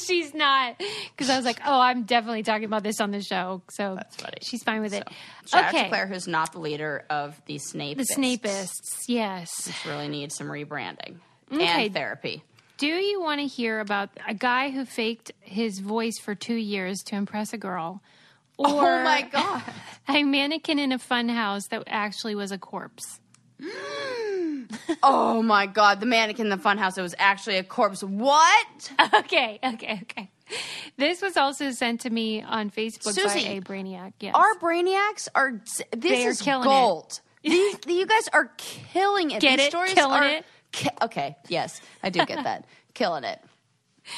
[0.05, 0.77] she's not
[1.09, 3.63] because I was like, oh, I'm definitely talking about this on the show.
[3.71, 4.37] So that's funny.
[4.41, 5.07] she's fine with it.
[5.47, 7.97] Shout out okay, to Claire, who's not the leader of the Snape.
[7.97, 9.05] the Snapists.
[9.07, 9.49] Yes.
[9.67, 11.15] It really need some rebranding
[11.51, 11.85] Okay.
[11.85, 12.43] and therapy.
[12.83, 17.01] Do you want to hear about a guy who faked his voice for two years
[17.03, 18.03] to impress a girl?
[18.59, 19.63] Oh or oh my god!
[20.09, 23.21] a mannequin in a fun house that actually was a corpse.
[25.01, 26.01] Oh my god!
[26.01, 26.97] The mannequin in the funhouse.
[26.97, 28.03] It was actually a corpse.
[28.03, 28.91] What?
[29.13, 30.31] Okay, okay, okay.
[30.97, 34.13] This was also sent to me on Facebook Susie, by a brainiac.
[34.19, 34.35] Yes.
[34.35, 35.61] Our brainiacs are.
[35.91, 37.21] This They are is killing it.
[37.43, 39.41] These, you guys are killing it.
[39.41, 39.69] Get These it?
[39.69, 40.45] stories Killing are it?
[40.73, 41.37] Ki- okay.
[41.47, 42.65] Yes, I do get that.
[42.93, 43.39] killing it.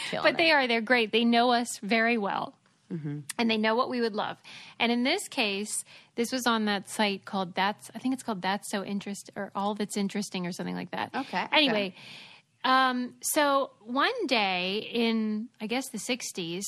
[0.09, 0.53] Killing but they it.
[0.53, 1.11] are they're great.
[1.11, 2.55] They know us very well.
[2.91, 3.19] Mm-hmm.
[3.39, 4.37] And they know what we would love.
[4.79, 5.83] And in this case,
[6.15, 9.51] this was on that site called That's I think it's called That's So Interest or
[9.55, 11.09] All That's Interesting or something like that.
[11.15, 11.95] Okay, Anyway,
[12.63, 16.63] um, so one day in I guess the 60s,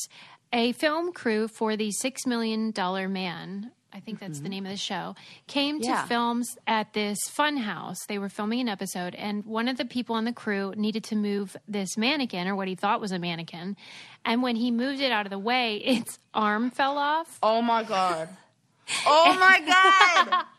[0.53, 4.71] a film crew for the 6 million dollar man I think that's the name of
[4.71, 5.15] the show,
[5.47, 5.91] came to Mm-hmm.
[5.93, 6.05] Yeah.
[6.05, 7.97] films at this fun house.
[8.07, 11.15] They were filming an episode, and one of the people on the crew needed to
[11.15, 13.75] move this mannequin, or what he thought was a mannequin.
[14.23, 17.39] And when he moved it out of the way, its arm fell off.
[17.41, 18.29] Oh my god.
[19.05, 20.45] Oh my god.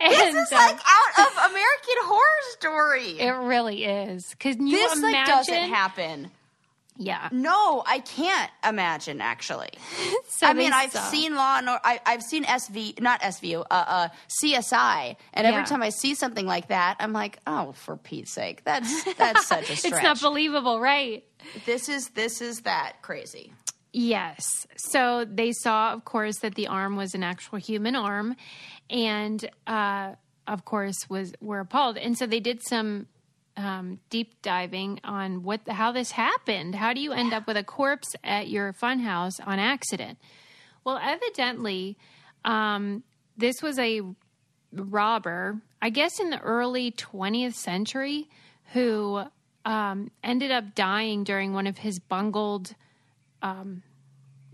[0.00, 3.20] And, This is uh, like out of American Horror Story.
[3.20, 4.34] it really is.
[4.38, 5.12] Can you this imagine?
[5.12, 6.30] like doesn't happen.
[6.96, 7.28] Yeah.
[7.32, 9.70] No, I can't imagine actually.
[10.28, 13.84] So I mean, I've seen Law and Or- I, I've seen SV, not SVU, uh,
[13.86, 14.08] uh,
[14.42, 18.64] CSI, and every time I see something like that, I'm like, oh, for Pete's sake,
[18.64, 19.92] that's that's such a stretch.
[19.92, 21.24] It's not believable, right?
[21.66, 23.52] this is this is that crazy.
[23.92, 24.66] Yes.
[24.76, 28.34] So they saw, of course, that the arm was an actual human arm,
[28.90, 30.14] and uh,
[30.48, 31.96] of course was were appalled.
[31.96, 33.06] And so they did some
[33.56, 36.74] um, deep diving on what how this happened.
[36.74, 40.18] How do you end up with a corpse at your funhouse on accident?
[40.84, 41.96] Well, evidently,
[42.44, 43.02] um,
[43.36, 44.02] this was a
[44.72, 48.28] robber, I guess, in the early 20th century,
[48.72, 49.24] who
[49.64, 52.74] um, ended up dying during one of his bungled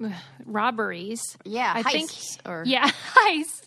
[0.47, 1.21] robberies.
[1.45, 3.63] Yeah, I think heists or- yeah, heists.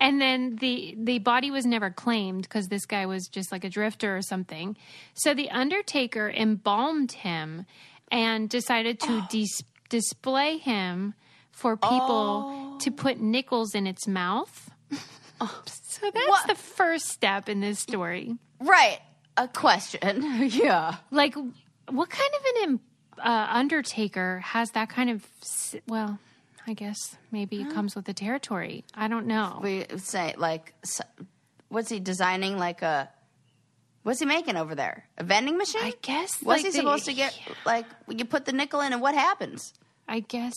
[0.00, 3.68] And then the the body was never claimed because this guy was just like a
[3.70, 4.76] drifter or something.
[5.14, 7.66] So the Undertaker embalmed him
[8.10, 11.14] and decided to dis- display him
[11.50, 12.78] for people oh.
[12.80, 14.70] to put nickels in its mouth.
[15.40, 15.62] Oh.
[15.66, 16.48] so that's What?
[16.48, 18.34] the first step in this story.
[18.58, 18.98] Right.
[19.36, 20.24] A question.
[20.48, 20.96] yeah.
[21.12, 21.36] Like,
[21.88, 22.80] what kind of an
[23.22, 25.26] uh, Undertaker has that kind of?
[25.86, 26.18] Well,
[26.66, 28.84] I guess maybe it comes with the territory.
[28.94, 29.60] I don't know.
[29.62, 30.74] We say like,
[31.68, 32.58] what's he designing?
[32.58, 33.08] Like a,
[34.02, 35.04] what's he making over there?
[35.16, 35.82] A vending machine?
[35.82, 36.30] I guess.
[36.42, 37.38] What's like, he they- supposed to get?
[37.64, 39.72] Like, you put the nickel in, and what happens?
[40.06, 40.54] I guess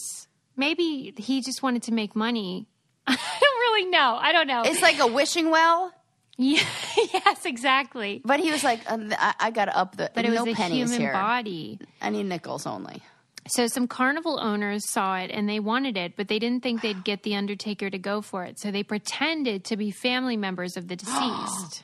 [0.56, 2.68] maybe he just wanted to make money.
[3.08, 4.18] I don't really know.
[4.20, 4.62] I don't know.
[4.66, 5.92] It's like a wishing well,
[6.38, 6.64] yeah,
[7.14, 8.22] yes, exactly.
[8.26, 10.12] but he was like, um, I, I got to up the.
[10.14, 11.14] But it no was a human here.
[11.14, 11.80] body.
[12.02, 13.02] I need nickels only.
[13.48, 17.04] So some carnival owners saw it and they wanted it, but they didn't think they'd
[17.04, 18.60] get the Undertaker to go for it.
[18.60, 21.84] So they pretended to be family members of the deceased.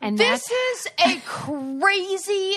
[0.00, 2.56] and This is a crazy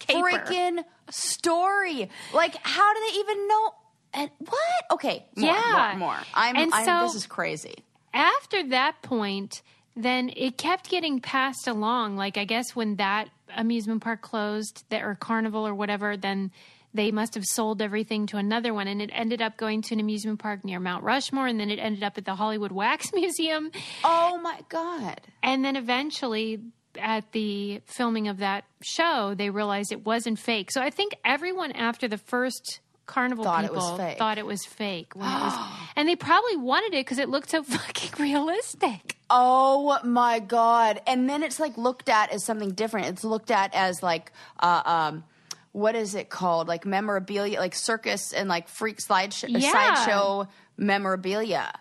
[0.00, 2.08] freaking story.
[2.32, 3.74] Like, how do they even know?
[4.14, 4.84] And what?
[4.92, 5.94] Okay, more, Yeah.
[5.98, 6.18] more, more.
[6.32, 6.84] I'm, And I'm.
[6.84, 7.74] so- this is crazy.
[8.12, 9.62] after that point,
[9.96, 12.16] then it kept getting passed along.
[12.16, 16.50] Like I guess when that amusement park closed, that or carnival or whatever, then
[16.92, 20.00] they must have sold everything to another one and it ended up going to an
[20.00, 23.70] amusement park near Mount Rushmore and then it ended up at the Hollywood Wax Museum
[24.04, 25.20] Oh my god.
[25.42, 26.60] and then eventually
[26.96, 30.70] at the filming of that show they realized it wasn't fake.
[30.70, 34.18] So I think everyone after the first carnival Thought it people was fake.
[34.18, 35.54] thought it was fake when it was
[35.96, 39.16] and they probably wanted it cuz it looked so fucking realistic.
[39.30, 41.00] Oh my god!
[41.06, 43.06] And then it's like looked at as something different.
[43.08, 45.24] It's looked at as like, uh, um,
[45.72, 46.68] what is it called?
[46.68, 49.72] Like memorabilia, like circus and like freak slideshow, Yeah.
[49.72, 51.72] sideshow memorabilia.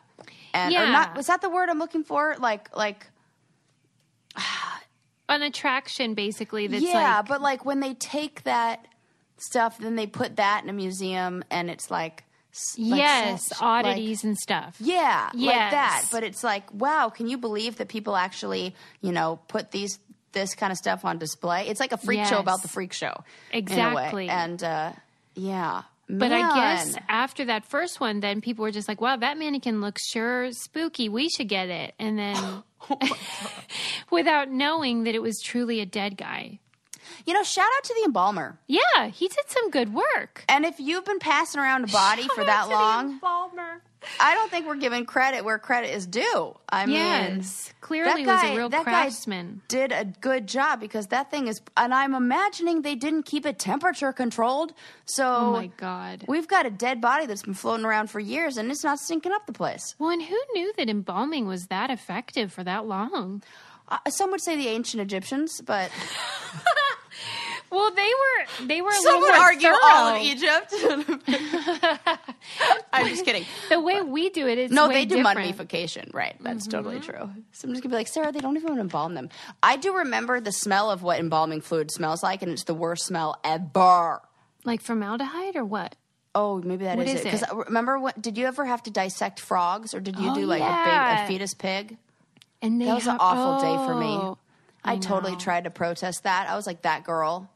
[0.54, 0.92] And or Yeah.
[0.92, 2.36] not was that the word I'm looking for?
[2.40, 3.08] Like like
[5.30, 8.88] An attraction basically that's yeah, like but like when they take that
[9.44, 12.24] stuff, then they put that in a museum, and it's like
[12.78, 14.76] like yes, such, oddities like- and stuff.
[14.80, 16.00] Yeah, like that.
[16.04, 16.12] Yes.
[16.12, 19.98] But it's like, wow, can you believe that people actually, you know, put these
[20.34, 21.68] this kind of stuff on display?
[21.68, 23.60] It's like a freak show about the freak show, in a way.
[23.60, 24.30] Exactly.
[24.30, 24.92] And uh,
[25.36, 29.38] yeah, But I guess after that first one, then people were just like, wow, that
[29.38, 31.10] mannequin looks sure spooky.
[31.10, 31.96] We should get it.
[31.98, 32.36] And then
[32.90, 32.98] Oh
[34.12, 36.60] without knowing that it was truly a dead guy.
[37.26, 38.58] You know, shout out to the embalmer.
[38.68, 40.46] Yeah, he did some good work.
[40.50, 43.82] And if you've been passing around a body for that long, embalmer.
[44.20, 46.58] I don't think we're giving credit where credit is due.
[46.68, 47.74] I mean, Yes.
[47.80, 49.62] Clearly that was guy- a real that guy craftsman.
[49.70, 53.60] Did a good job because that thing is, and I'm imagining they didn't keep it
[53.60, 54.74] temperature controlled.
[55.06, 56.26] So, Oh my God.
[56.28, 59.32] we've got a dead body that's been floating around for years, and it's not stinking
[59.32, 59.96] up the place.
[60.00, 63.42] Well, and who knew that embalming was that effective for that long?
[64.06, 65.92] Uh, some would say the ancient Egyptians, but
[67.72, 68.04] Well, they
[68.62, 69.78] were they were a some little would more argue thorough.
[69.84, 70.74] all of Egypt.
[72.94, 73.46] I'm just kidding.
[73.70, 75.40] The way we do it is No, they do different.
[75.40, 76.36] mummification, right?
[76.42, 77.12] That's totally Mm-hmm.
[77.12, 77.30] true.
[77.52, 79.30] Someone's gonna be like, Sarah, they don't even embalm them.
[79.64, 83.06] I do remember the smell of what embalming fluid smells like, and it's the worst
[83.06, 84.22] smell ever.
[84.66, 85.96] Like formaldehyde or what?
[86.36, 87.32] Oh, maybe that What is is it.
[87.32, 90.46] Because remember, what did you ever have to dissect frogs, or did you Oh, do
[90.46, 91.98] like a, big, a fetus pig?
[92.64, 94.08] And That was an awful day for me.
[94.08, 94.38] Oh,
[94.84, 95.38] I, totally know.
[95.40, 96.50] tried to protest that.
[96.50, 97.50] I was like that girl.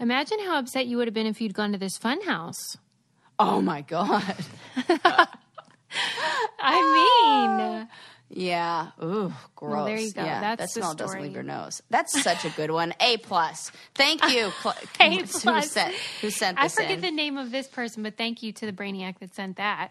[0.00, 2.76] Imagine how upset you would have been if you'd gone to this fun house.
[3.38, 4.36] Oh my god.
[6.58, 7.88] I mean,
[8.34, 8.92] Yeah.
[9.02, 9.86] Ooh, gross.
[9.86, 10.24] there you go.
[10.24, 11.22] Yeah, That's that the smell doesn't story.
[11.24, 11.82] leave your nose.
[11.90, 12.94] That's such a good one.
[12.98, 13.70] A plus.
[13.94, 14.50] Thank you.
[14.62, 15.70] Cl- A Who plus.
[15.70, 17.00] sent, who sent I this forget in?
[17.02, 19.90] the name of this person, but thank you to the brainiac that sent that.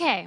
[0.00, 0.26] Okay.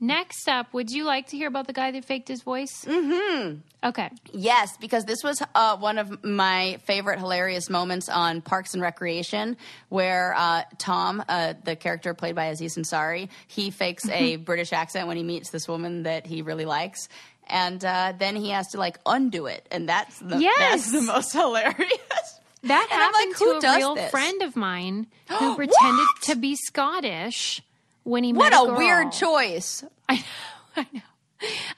[0.00, 2.84] Next up, would you like to hear about the guy that faked his voice?
[2.84, 3.58] Mm-hmm.
[3.84, 4.10] Okay.
[4.32, 9.56] Yes, because this was uh, one of my favorite hilarious moments on Parks and Recreation,
[9.88, 15.06] where uh, Tom, uh, the character played by Aziz Ansari, he fakes a British accent
[15.06, 17.08] when he meets this woman that he really likes.
[17.46, 20.90] And uh, then he has to like undo it, and that's the Yes.
[20.90, 22.40] that's the most hilarious.
[22.64, 24.10] That And happened like, to a real this?
[24.10, 27.62] friend of mine who pretended to be Scottish
[28.04, 28.76] when he What a girl.
[28.78, 29.84] weird choice!
[30.08, 30.22] I know.
[30.76, 31.00] I know.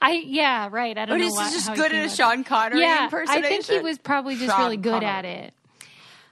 [0.01, 0.97] I yeah, right.
[0.97, 1.41] I don't But know.
[1.43, 3.43] he's just he good came at a Sean Connery yeah, impersonation.
[3.43, 5.09] I think he was probably just Sean really good Connery.
[5.09, 5.53] at it.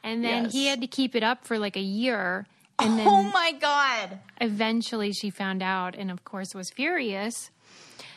[0.03, 2.45] And then he had to keep it up for like a year.
[2.79, 4.19] And then Oh my god!
[4.39, 7.49] eventually she found out and of course was furious.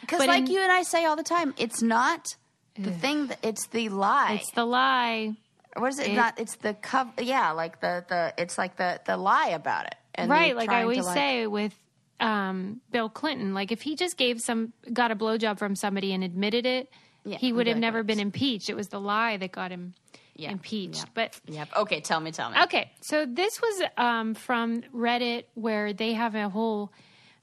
[0.02, 2.36] Because like in- you and I say all the time, it's not
[2.78, 4.38] the thing; that, it's the lie.
[4.40, 5.34] It's the lie.
[5.76, 6.38] what is it, it- not?
[6.38, 7.10] It's the cover.
[7.22, 8.34] Yeah, like the the.
[8.38, 9.94] It's like the the lie about it.
[10.14, 11.74] And right, like I always like- say with
[12.20, 16.24] um, Bill Clinton, like if he just gave some got a blowjob from somebody and
[16.24, 16.90] admitted it,
[17.24, 18.68] Yeah, he would have never been impeached.
[18.68, 19.94] It was the lie that got him
[20.34, 20.96] Yeah, impeached.
[21.04, 21.10] yeah.
[21.14, 21.68] But Yep.
[21.76, 22.56] Okay, tell me, tell me.
[22.62, 26.92] Okay, so this was um, from Reddit, where they have a whole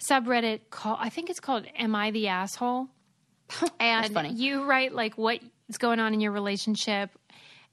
[0.10, 2.88] subreddit called I think it's called "Am I the Asshole?"
[3.80, 7.12] And you write like what's going on in your relationship,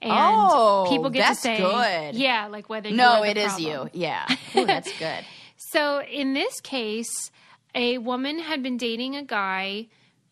[0.02, 0.12] and
[0.50, 2.14] Oh, people get that's to say, good.
[2.16, 3.90] "Yeah, like whether No, it is problem.
[3.94, 4.00] you.
[4.00, 4.26] Yeah.
[4.56, 5.24] Ooh, that's good.
[5.56, 7.30] So in this case,
[7.74, 9.86] a woman had been dating a guy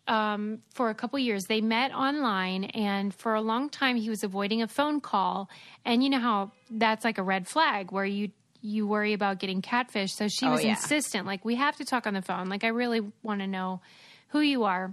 [0.08, 1.44] um, for a couple years.
[1.44, 5.48] They met online, and for a long time, he was avoiding a phone call.
[5.84, 8.30] And you know how that's like a red flag where you
[8.62, 10.12] you worry about getting catfish.
[10.12, 10.70] So she Oh, was yeah.
[10.70, 12.48] insistent, like we have to talk on the phone.
[12.48, 13.80] Like I really want to know
[14.28, 14.92] who you are.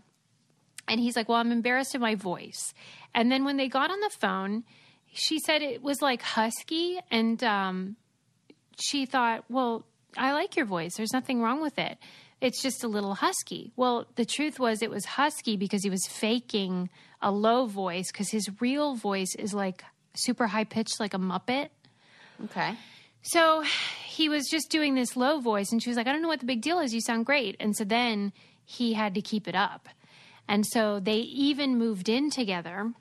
[0.87, 2.73] And he's like, Well, I'm embarrassed of my voice.
[3.17, 4.63] And then when they got on the phone,
[5.11, 6.99] she said it was like husky.
[7.09, 7.95] And um,
[8.79, 10.95] she thought, Well, I like your voice.
[10.95, 11.97] There's nothing wrong with it.
[12.41, 13.71] It's just a little husky.
[13.75, 18.29] Well, the truth was it was husky because he was faking a low voice because
[18.29, 21.69] his real voice is like super high pitched, like a Muppet.
[22.45, 22.75] Okay.
[23.23, 23.63] So
[24.05, 26.39] he was just doing this low voice, and she was like, I don't know what
[26.39, 26.93] the big deal is.
[26.93, 27.57] You sound great.
[27.59, 28.31] And so then
[28.63, 29.89] he had to keep it up.
[30.47, 32.93] And so they even moved in together,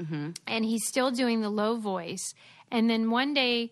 [0.00, 0.30] Mm-hmm.
[0.46, 2.34] and he's still doing the low voice.
[2.70, 3.70] And then one day,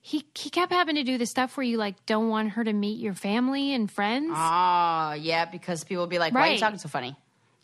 [0.00, 2.72] he, he kept having to do the stuff where you like don't want her to
[2.72, 4.32] meet your family and friends.
[4.34, 7.16] Oh, yeah, because people will be like, why are you talking so funny?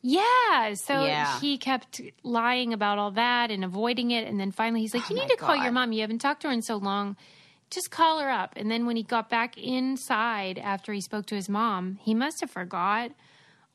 [0.02, 0.74] Yeah.
[0.74, 1.40] So Yeah.
[1.40, 4.28] he kept lying about all that and avoiding it.
[4.28, 5.92] And then finally he's like, oh You Oh need my to call your mom.
[5.92, 7.16] You haven't talked to her in so long.
[7.70, 8.54] Just call her up.
[8.56, 12.40] And then when he got back inside after he spoke to his mom, he must
[12.40, 13.10] have forgot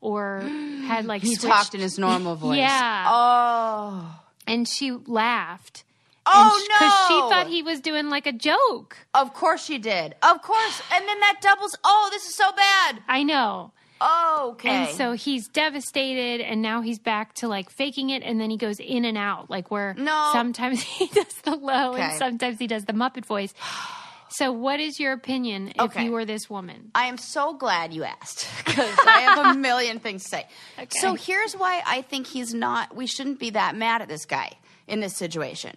[0.04, 0.40] or
[0.86, 2.58] had like He switched- talked in his normal voice.
[2.58, 3.06] Yeah.
[3.08, 4.20] Oh.
[4.46, 5.84] And she laughed.
[6.26, 6.74] Oh, no!
[6.78, 8.96] Because she thought he was doing like a joke.
[9.12, 10.14] Of course she did.
[10.22, 10.82] Of course.
[10.92, 11.76] And then that doubles.
[11.84, 13.02] Oh, this is so bad.
[13.08, 13.72] I know.
[14.00, 14.68] Oh, okay.
[14.70, 18.56] And so he's devastated, and now he's back to like faking it, and then he
[18.56, 20.30] goes in and out, like where No.
[20.32, 22.02] sometimes he does the low Okay.
[22.02, 23.52] and sometimes he does the Muppet voice.
[24.28, 26.04] So, what is your opinion if Okay.
[26.04, 26.90] you were this woman?
[26.94, 30.48] I am so glad you asked because I have a million things to say.
[30.78, 30.88] Okay.
[30.98, 34.52] So here's why I think he's not, we shouldn't be that mad at this guy
[34.86, 35.76] in this situation.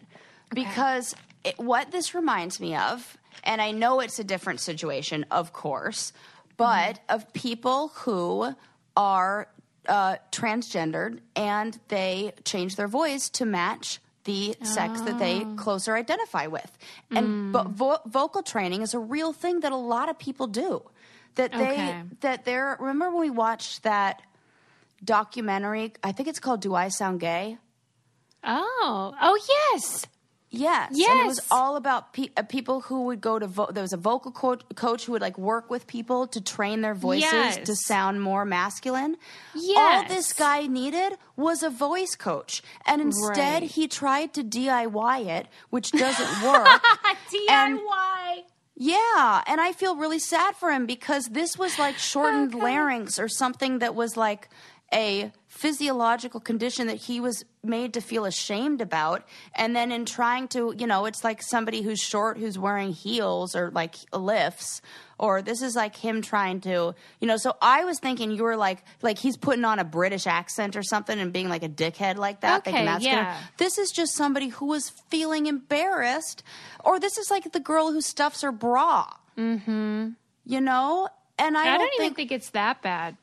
[0.53, 5.53] Because it, what this reminds me of, and I know it's a different situation, of
[5.53, 6.13] course,
[6.55, 8.53] but of people who
[8.95, 9.47] are
[9.87, 15.55] uh, transgendered and they change their voice to match the sex that they ah.
[15.55, 16.69] closer identify with.
[17.09, 17.51] And mm.
[17.51, 20.83] vo- vo- vocal training is a real thing that a lot of people do.
[21.35, 22.03] That they Okay.
[22.21, 24.21] that they're remember when we watched that
[25.03, 27.57] documentary, I think it's called Do I Sound Gay?
[28.43, 29.39] Oh, oh,
[29.73, 30.05] yes.
[30.49, 30.91] Yes.
[30.91, 33.91] And it was all about pe- uh, people who would go to, vo- there was
[33.91, 37.75] a vocal coach, coach who would like work with people to train their voices to
[37.75, 39.17] sound more masculine.
[39.53, 39.77] Yes.
[40.09, 42.61] All this guy needed was a voice coach.
[42.85, 43.71] And instead, Right.
[43.71, 46.81] he tried to DIY it, which doesn't work.
[47.49, 48.43] And- DIY.
[48.79, 53.27] Yeah, and I feel really sad for him because this was like shortened larynx or
[53.27, 54.49] something that was like
[54.93, 59.27] a physiological condition that he was made to feel ashamed about.
[59.55, 63.55] And then in trying to, you know, it's like somebody who's short who's wearing heels
[63.55, 64.83] or like lifts.
[65.17, 67.37] Or this is like him trying to, you know.
[67.37, 70.83] So I was thinking you were like, like he's putting on a British accent or
[70.83, 72.67] something and being like a dickhead like that.
[72.67, 72.99] Okay, yeah.
[72.99, 76.43] gonna this is just somebody who was feeling embarrassed,
[76.85, 79.11] or this is like the girl who stuffs her bra.
[79.35, 80.09] Mm-hmm.
[80.45, 83.17] You know, and I, I, don't, don't, even think, think it's that bad.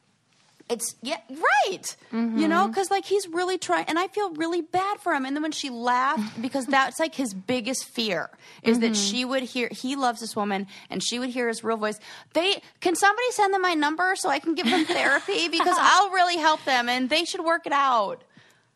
[0.69, 1.97] It's yeah right.
[2.11, 2.71] You know, mm-hmm.
[2.71, 5.25] because like he's really trying, and I feel really bad for him.
[5.27, 8.31] And then when she laughed, because that's like his biggest fear
[8.63, 8.95] is that mm-hmm.
[8.95, 9.69] she would hear.
[9.71, 11.99] He loves this woman, and she would hear his real voice.
[12.33, 16.11] They can somebody send them my number so I can give them therapy because I'll
[16.11, 18.25] really help them, and they should work it out.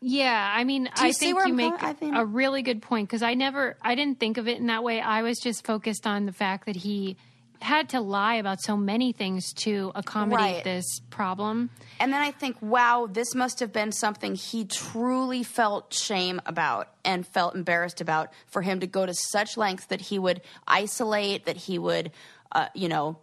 [0.01, 3.21] Yeah, I mean, I think you I'm make I think- a really good point because
[3.21, 5.01] I never, I didn't think of it in that way.
[5.01, 7.17] I was just focused on the fact that he
[7.61, 10.63] had to lie about so many things to accommodate Right.
[10.63, 11.69] this problem.
[11.99, 16.87] And then I think, wow, this must have been something he truly felt shame about
[17.03, 21.45] and felt embarrassed about for him to go to such lengths that he would isolate,
[21.45, 22.11] that he would,
[22.53, 23.17] uh, you know,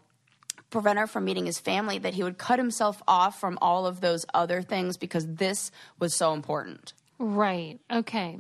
[0.71, 4.01] prevent her from meeting his family, that he would cut himself off from all of
[4.01, 6.93] those other things because this was so important.
[7.19, 7.79] Right.
[7.91, 8.39] Okay.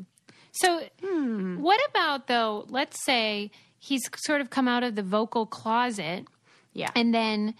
[0.52, 1.60] So, Hmm.
[1.60, 2.66] what about though?
[2.68, 6.26] Let's say he's sort of come out of the vocal closet,
[6.72, 6.90] Yeah.
[6.94, 7.54] and then,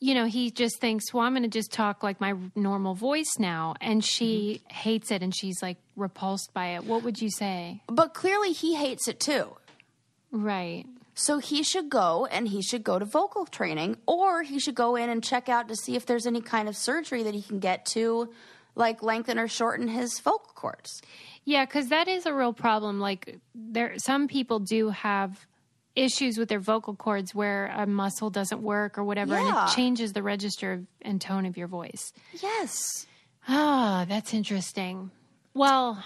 [0.00, 3.38] you know, he just thinks, "Well, I'm going to just talk like my normal voice
[3.38, 4.74] now," and she Mm-hmm.
[4.76, 6.84] hates it, and she's like repulsed by it.
[6.84, 7.80] What would you say?
[7.88, 9.56] but clearly he hates it too.
[10.30, 10.84] Right.
[11.14, 14.96] So he should go and he should go to vocal training or he should go
[14.96, 17.58] in and check out to see if there's any kind of surgery that he can
[17.58, 18.28] get to
[18.76, 21.02] like lengthen or shorten his vocal cords.
[21.44, 23.00] Yeah, because that is a real problem.
[23.00, 25.46] Like there, some people do have
[25.96, 30.12] issues with their vocal cords where a muscle doesn't work or whatever, and it changes
[30.12, 32.12] the register of, and tone of your voice.
[32.42, 33.06] Yes.
[33.48, 35.10] Ah, that's interesting.
[35.54, 36.04] Well,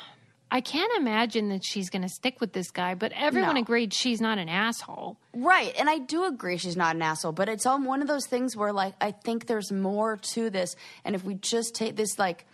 [0.52, 3.60] I can't imagine that she's going to stick with this guy, but everyone No.
[3.62, 5.16] agreed she's not an asshole.
[5.34, 5.74] Right.
[5.78, 8.56] And I do agree she's not an asshole, but it's on one of those things
[8.56, 12.46] where like I think there's more to this and if we just take this like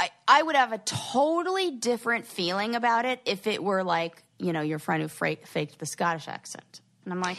[0.00, 4.52] I, I would have a totally different feeling about it if it were like, you
[4.52, 6.80] know, your friend who fra- faked the Scottish accent.
[7.04, 7.38] And I'm like,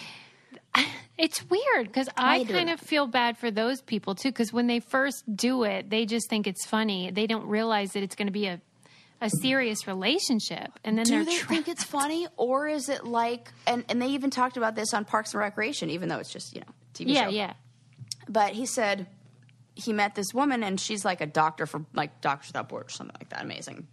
[1.18, 4.30] It's weird because I kind of feel bad for those people too.
[4.30, 7.10] Because when they first do it, they just think it's funny.
[7.10, 8.60] They don't realize that it's going to be a
[9.22, 13.50] a serious relationship, and then Do they're they think it's funny, or is it like?
[13.66, 16.54] And and they even talked about this on Parks and Recreation, even though it's just
[16.54, 17.30] you know TV yeah, show.
[17.30, 17.54] yeah.
[18.28, 19.08] But he said
[19.76, 23.16] he met this woman, and she's like a doctor for like Doctors Without Borders, something
[23.20, 23.44] like that.
[23.44, 23.88] Amazing.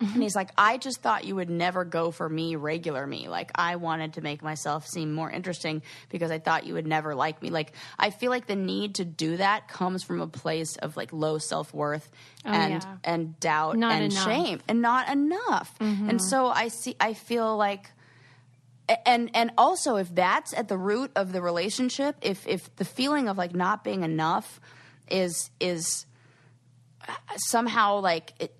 [0.00, 0.14] Mm-hmm.
[0.14, 3.28] And he's like, I just thought you would never go for me, regular me.
[3.28, 7.16] Like, I wanted to make myself seem more interesting because I thought you would never
[7.16, 7.50] like me.
[7.50, 11.12] Like, I feel like the need to do that comes from a place of like
[11.12, 12.08] low self worth
[12.44, 12.96] oh, and yeah.
[13.02, 14.24] and doubt Not and enough.
[14.24, 15.76] shame and not enough.
[15.80, 16.10] Mm-hmm.
[16.10, 17.90] And so I see, I feel like
[19.04, 23.28] and and also if that's at the root of the relationship if if the feeling
[23.28, 24.60] of like not being enough
[25.10, 26.06] is is
[27.08, 28.54] uh, somehow like it,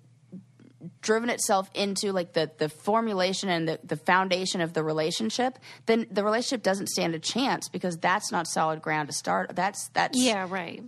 [1.01, 6.07] driven itself into like the the formulation and the, the foundation of the relationship then
[6.09, 10.17] the relationship doesn't stand a chance because that's not solid ground to start that's that's
[10.17, 10.81] Yeah, right.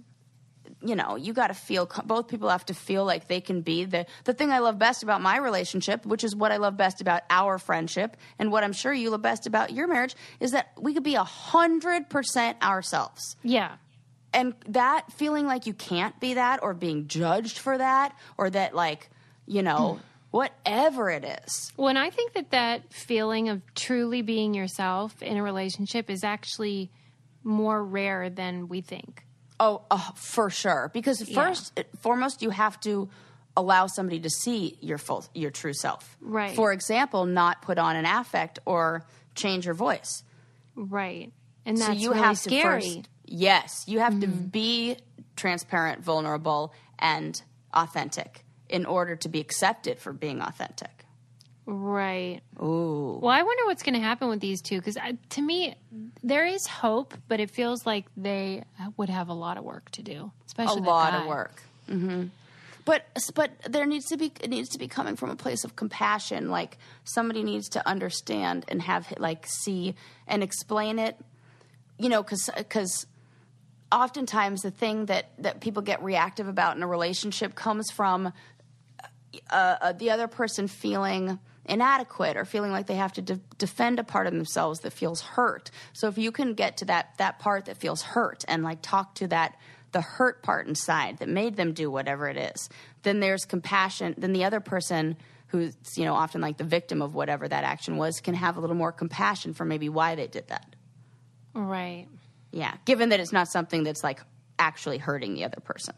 [0.84, 1.86] you know, you got to feel.
[2.06, 5.04] Both people have to feel like they can be the the thing I love best
[5.04, 8.74] about my relationship, which is what I love best about our friendship, and what I'm
[8.74, 12.58] sure you love best about your marriage, is that we could be a hundred percent
[12.64, 13.36] ourselves.
[13.44, 13.74] Yeah.
[14.34, 18.74] And that feeling like you can't be that, or being judged for that, or that
[18.74, 19.10] like,
[19.46, 20.00] you know,
[20.32, 21.74] whatever it is.
[21.76, 26.90] when I think that that feeling of truly being yourself in a relationship is actually
[27.44, 29.26] more rare than we think.
[29.60, 30.90] Oh, uh, for sure.
[30.94, 33.10] Because first, foremost, you have to
[33.56, 36.18] allow somebody to see your full, your true self.
[36.22, 36.56] Right.
[36.56, 39.06] For example, not put on an affect or
[39.36, 40.24] change your voice.
[40.76, 41.32] Right.
[41.66, 42.82] And that's so you really have scary.
[42.82, 43.10] to first.
[43.32, 44.48] Yes, you have to mm-hmm.
[44.48, 44.98] be
[45.38, 47.42] transparent, vulnerable, and
[47.74, 51.06] authentic in order to be accepted for being authentic.
[51.66, 52.42] Right.
[52.62, 53.20] Ooh.
[53.22, 55.76] Well, I wonder what's going to happen with these two because uh, to me,
[56.22, 59.90] there is hope, but it feels like they uh, would have a lot of work
[59.92, 61.28] to do, a especially the lot of guy.
[61.28, 61.64] work.
[61.88, 62.26] hmm
[62.84, 63.06] But
[63.36, 66.50] but there needs to be it needs to be coming from a place of compassion.
[66.50, 69.96] Like somebody needs to understand and have like see
[70.28, 71.16] and explain it.
[71.98, 73.06] You know, because because
[73.92, 78.32] oftentimes the thing that that people get reactive about in a relationship comes from
[79.50, 84.00] uh, uh, the other person feeling inadequate or feeling like they have to de- defend
[84.00, 85.72] a part of themselves that feels hurt.
[85.94, 89.16] So if you can get to that that part that feels hurt and like talk
[89.16, 89.58] to that
[89.92, 92.70] the hurt part inside that made them do whatever it is,
[93.04, 94.16] then there's compassion.
[94.18, 95.18] Then the other person
[95.48, 98.60] who's you know often like the victim of whatever that action was can have a
[98.60, 100.76] little more compassion for maybe why they did that.
[101.54, 102.08] Right.
[102.52, 104.20] Yeah, given that it's not something that's like
[104.60, 105.96] actually hurting the other person.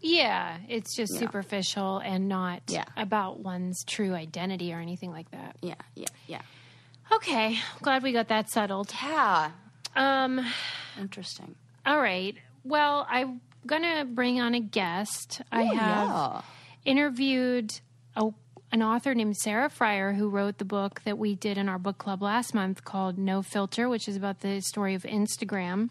[0.00, 2.84] Yeah, it's just superficial and not Yeah.
[2.96, 5.56] about one's true identity or anything like that.
[5.62, 6.42] Yeah, yeah, yeah.
[7.12, 8.92] Okay, glad we got that settled.
[9.02, 9.50] Yeah,
[9.96, 10.44] Um,
[10.98, 11.54] interesting.
[11.84, 12.36] all right.
[12.64, 15.40] Well, I'm gonna bring on a guest.
[15.50, 16.40] I Oh, have yeah.
[16.84, 17.72] interviewed
[18.16, 18.30] a,
[18.72, 21.98] an author named Sarah Frier who wrote the book that we did in our book
[21.98, 25.90] club last month called No Filter, which is about the story of Instagram.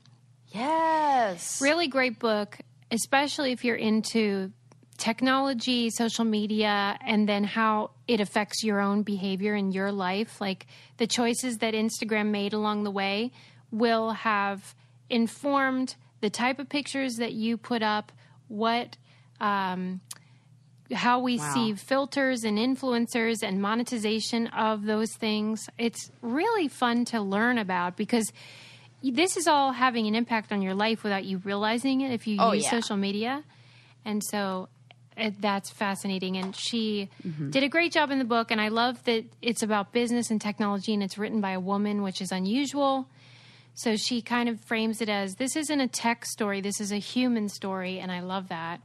[0.49, 1.61] Yes.
[1.61, 2.57] Really great book,
[2.91, 4.51] especially if you're into
[4.97, 10.39] technology, social media, and then how it affects your own behavior in your life.
[10.39, 10.67] Like
[10.97, 13.31] the choices that Instagram made along the way
[13.71, 14.75] will have
[15.09, 18.11] informed the type of pictures that you put up,
[18.47, 18.97] what,
[19.41, 19.99] um,
[20.93, 25.67] how we see filters and influencers and monetization of those things.
[25.77, 28.31] It's really fun to learn about because
[29.01, 32.37] this is all having an impact on your life without you realizing it if you
[32.39, 32.69] Oh, use yeah.
[32.71, 33.43] social media.
[34.03, 34.69] And so
[35.17, 36.37] it, that's fascinating.
[36.37, 37.49] And she Mm-hmm.
[37.51, 38.51] did a great job in the book.
[38.51, 42.03] And I love that it's about business and technology and it's written by a woman,
[42.03, 43.07] which is unusual.
[43.73, 46.97] So she kind of frames it as this isn't a tech story, this is a
[46.97, 47.99] human story.
[47.99, 48.81] And I love that.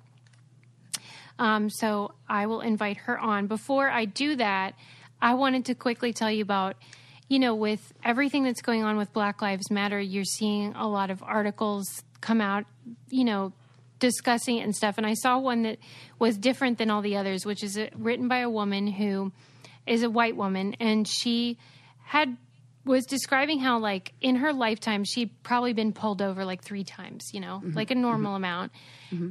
[1.40, 3.46] Um, so I will invite her on.
[3.46, 4.74] Before I do that,
[5.22, 6.76] I wanted to quickly tell you about,
[7.28, 11.10] you know, with everything that's going on with Black Lives Matter, you're seeing a lot
[11.10, 12.66] of articles come out,
[13.08, 13.54] you know,
[14.00, 14.98] discussing it and stuff.
[14.98, 15.78] And I saw one that
[16.18, 19.32] was different than all the others, which is uh written by a woman who
[19.86, 21.58] is a white woman, and she
[22.04, 22.36] had
[22.90, 27.30] was describing how like in her lifetime she'd probably been pulled over like three times
[27.32, 28.72] you know like a normal amount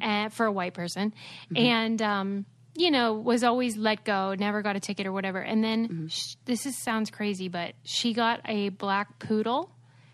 [0.01, 1.13] uh, for a white person.
[1.55, 2.45] And um
[2.75, 5.39] you know was always let go never got a ticket or whatever.
[5.39, 9.69] And then sh- this is sounds crazy but she got a black poodle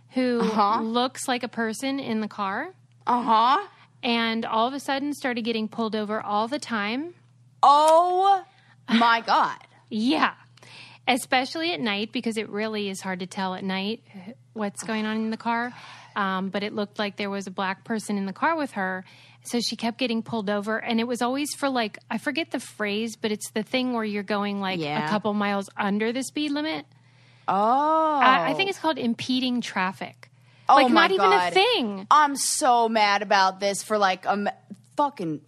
[0.10, 0.40] who
[0.82, 2.74] looks like a person in the car.
[3.08, 3.68] Uh huh.
[4.02, 7.14] and all of a sudden started getting pulled over all the time.
[7.62, 8.44] Oh
[8.88, 9.58] my God.
[9.90, 10.34] Yeah.
[11.08, 14.02] Especially at night because it really is hard to tell at night
[14.54, 15.74] what's going on in the car.
[16.16, 19.04] Um, but it looked like there was a black person in the car with her.
[19.44, 22.60] So she kept getting pulled over, and it was always for like, I forget the
[22.60, 25.06] phrase, but it's the thing where you're going like Yeah.
[25.06, 26.86] a couple miles under the speed limit.
[27.48, 27.54] Oh,
[28.24, 30.32] I, I think it's called impeding traffic.
[30.68, 32.08] Oh like, not even a thing.
[32.10, 34.50] I'm so mad about this for like a m-
[34.98, 35.42] fucking.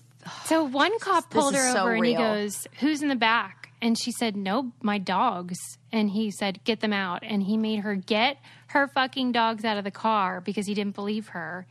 [0.46, 3.67] So one cop pulled her so over and he goes, Who's in the back?
[3.82, 5.58] And she said, No, my dogs.
[5.92, 7.24] And he said, Get them out.
[7.24, 10.96] And he made her get her fucking dogs out of the car because he didn't
[10.96, 11.66] believe her.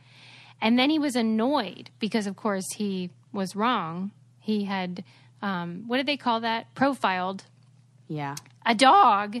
[0.61, 4.11] And then he was annoyed because, of course, he was wrong.
[4.39, 5.03] He had,
[5.41, 6.73] um, what did they call that?
[6.73, 7.43] Profiled
[8.07, 8.35] Yeah.
[8.65, 9.37] a dog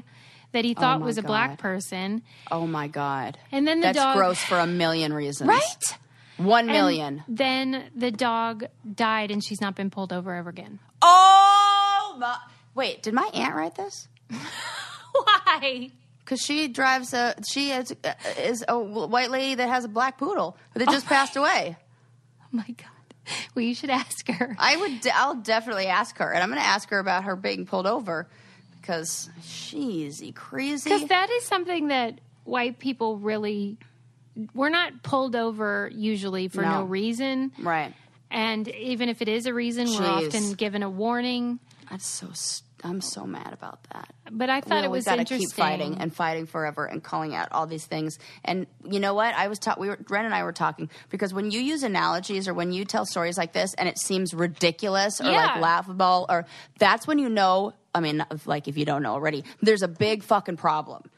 [0.51, 2.21] that he thought Oh was a black person.
[2.51, 3.37] Oh my god.
[3.51, 4.15] And then the That's dog.
[4.17, 5.47] gross for a million reasons.
[5.47, 5.97] Right?
[6.37, 7.23] One And million.
[7.27, 8.65] then the dog
[8.95, 10.79] died and she's not been pulled over ever again.
[11.01, 12.37] Oh my.
[12.77, 14.07] Wait, did my aunt write this?
[15.11, 15.91] Why?
[16.19, 17.35] Because she drives a.
[17.49, 21.35] She is, uh, is a white lady that has a black poodle that just passed
[21.35, 21.75] away.
[22.49, 22.87] Oh my god.
[23.55, 24.55] Well, you should ask her.
[24.57, 25.05] I would.
[25.13, 28.25] I'll definitely ask her, and I'm going to ask her about her being pulled over
[28.79, 30.89] because she's crazy.
[30.89, 33.75] Because that is something that white people really.
[34.53, 36.83] We're not pulled over usually for no, No.
[36.85, 37.51] reason.
[37.59, 37.93] right.
[38.31, 41.59] And even if it is a reason, we're often given a warning.
[41.91, 42.29] That's so.
[42.33, 44.13] st- I'm so mad about that.
[44.31, 45.47] But I thought it was gotta interesting.
[45.49, 48.17] keep fighting and fighting forever and calling out all these things.
[48.45, 49.35] And you know what?
[49.35, 52.47] I was ta- we were Ren and I were talking because when you use analogies
[52.47, 55.45] or when you tell stories like this and it seems ridiculous or Yeah.
[55.53, 56.45] like laughable or
[56.79, 57.73] that's when you know.
[57.93, 61.09] I mean, like if you don't know already, there's a big fucking problem.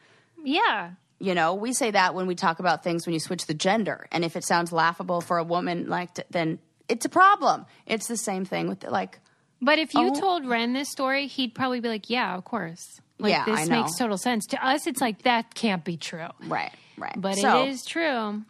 [0.44, 0.92] yeah.
[1.22, 4.06] You know, we say that when we talk about things when you switch the gender,
[4.10, 6.58] and if it sounds laughable for a woman, like t- then
[6.88, 7.66] it's a problem.
[7.86, 9.18] It's the same thing with like.
[9.62, 10.14] But if you Oh.
[10.20, 12.84] told Ren this story, he'd probably be like, "Yeah, of course.
[13.18, 16.28] Like Yeah, this makes total sense." To us, it's like that can't be true.
[16.46, 17.14] Right, right.
[17.16, 18.42] But So- it is true.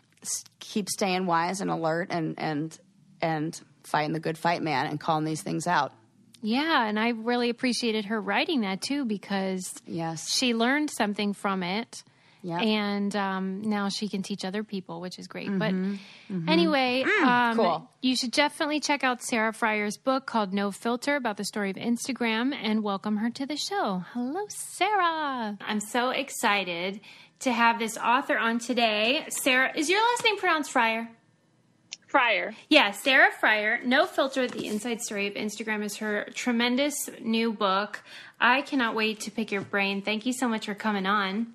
[0.61, 2.79] keep staying wise and alert and and
[3.23, 5.93] and fighting the good fight, man, and calling these things out.
[6.43, 10.31] Yeah, and I really appreciated her writing that too because Yes.
[10.31, 12.03] she learned something from it.
[12.43, 12.59] Yeah.
[12.61, 15.51] And um, now she can teach other people, which is great.
[15.59, 15.75] But
[16.49, 17.57] anyway, um, Mm-hmm.
[17.61, 17.91] cool.
[18.01, 21.77] you should definitely check out Sarah Frier's book called No Filter about the story of
[21.77, 24.05] Instagram and welcome her to the show.
[24.15, 25.59] Hello, Sarah.
[25.61, 27.01] I'm so excited
[27.41, 29.25] to have this author on today.
[29.29, 31.09] Sarah, is your last name pronounced Frier?
[32.13, 32.55] Frier.
[32.69, 38.03] Yeah, Sarah Frier, No Filter, The Inside Story of Instagram is her tremendous new book.
[38.41, 40.03] I cannot wait to pick your brain.
[40.03, 41.53] Thank you so much for coming on.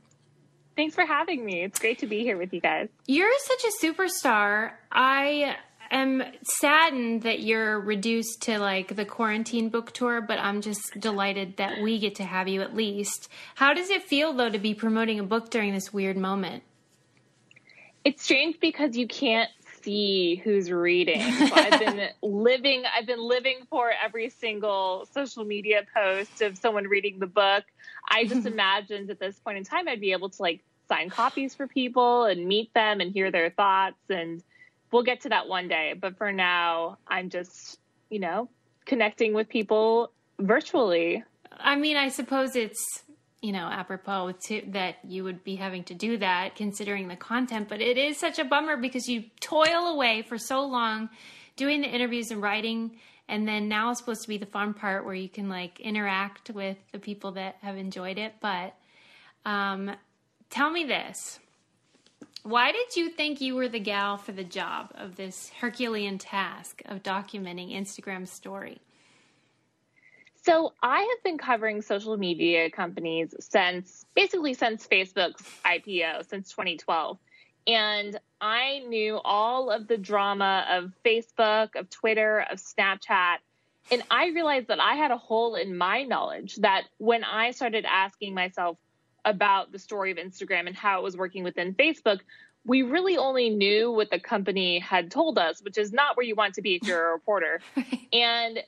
[0.76, 1.64] Thanks for having me.
[1.64, 2.90] It's great to be here with you guys.
[3.08, 4.72] You're such a superstar.
[4.92, 5.56] I
[5.90, 11.58] am saddened that you're reduced to like the quarantine book tour, but I'm just delighted
[11.58, 13.30] that we get to have you at least.
[13.56, 16.64] How does it feel though to be promoting a book during this weird moment?
[18.04, 19.50] It's strange because you can't
[19.86, 21.22] see who's reading.
[21.22, 26.86] So I've been living I've been living for every single social media post of someone
[26.86, 27.64] reading the book.
[28.10, 28.48] I just mm-hmm.
[28.48, 32.26] imagined at this point in time I'd be able to like sign copies for people
[32.26, 34.44] and meet them and hear their thoughts and
[34.92, 35.94] we'll get to that one day.
[36.00, 37.80] But for now, I'm just,
[38.10, 38.50] you know,
[38.86, 41.24] connecting with people virtually.
[41.58, 43.04] I mean, I suppose it's
[43.46, 47.70] you know apropos to, that you would be having to do that considering the content,
[47.70, 51.10] but it is such a bummer because you toil away for so long
[51.56, 52.98] doing the interviews and writing,
[53.30, 56.50] and then now it's supposed to be the fun part where you can like interact
[56.50, 58.34] with the people that have enjoyed it.
[58.42, 58.74] But
[59.46, 59.92] um,
[60.50, 61.40] tell me this.
[62.42, 66.82] Why did you think you were the gal for the job of this Herculean task
[66.86, 68.80] of documenting Instagram story?
[70.46, 77.18] So I have been covering social media companies since basically since Facebook's IPO, since 2012.
[77.66, 83.38] And I knew all of the drama of Facebook, of Twitter, of Snapchat.
[83.90, 87.84] And I realized that I had a hole in my knowledge that when I started
[87.84, 88.78] asking myself
[89.26, 92.20] about the story of Instagram and how it was working within Facebook,
[92.68, 96.36] we really only knew what the company had told us, which is not where you
[96.36, 97.62] want to be if you're a reporter.
[98.14, 98.60] And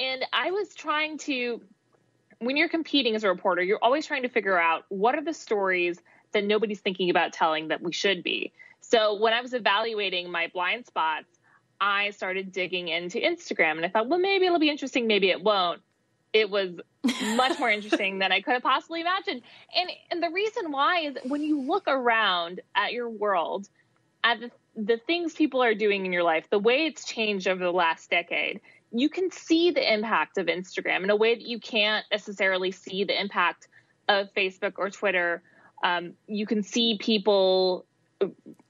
[0.00, 1.60] and I was trying to
[2.40, 5.34] when you're competing as a reporter, you're always trying to figure out what are the
[5.34, 6.00] stories
[6.32, 8.52] that nobody's thinking about telling that we should be.
[8.80, 11.26] So when I was evaluating my blind spots,
[11.80, 15.42] I started digging into Instagram and I thought, well, maybe it'll be interesting, maybe it
[15.42, 15.82] won't.
[16.32, 16.70] It was
[17.34, 19.42] much more interesting than I could have possibly imagined.
[19.76, 23.68] And and the reason why is when you look around at your world,
[24.22, 27.62] at the, the things people are doing in your life, the way it's changed over
[27.62, 28.60] the last decade,
[28.92, 33.04] you can see the impact of Instagram in a way that you can't necessarily see
[33.04, 33.68] the impact
[34.08, 35.42] of Facebook or Twitter,
[35.82, 37.86] um, you can see people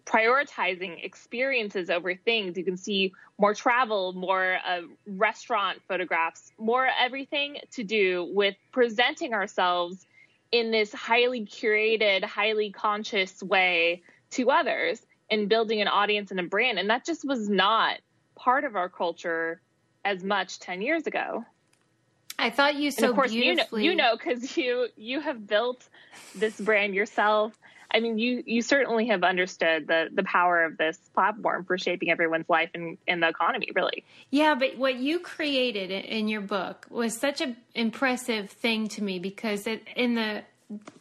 [0.05, 2.57] prioritizing experiences over things.
[2.57, 9.35] You can see more travel, more uh, restaurant photographs, more everything to do with presenting
[9.35, 10.07] ourselves
[10.53, 15.01] in this highly curated, highly conscious way to others
[15.31, 16.79] and building an audience and a brand.
[16.79, 17.99] And that just was not
[18.35, 19.61] part of our culture
[20.05, 21.45] as much 10 years ago.
[22.39, 23.85] I thought you so and of course beautifully.
[23.85, 25.89] you know you know because you you have built
[26.35, 27.57] this brand yourself.
[27.93, 32.11] I mean, you you certainly have understood the the power of this platform for shaping
[32.11, 34.05] everyone's life and in the economy, really.
[34.31, 39.19] Yeah, but what you created in your book was such an impressive thing to me
[39.19, 40.45] because it, in the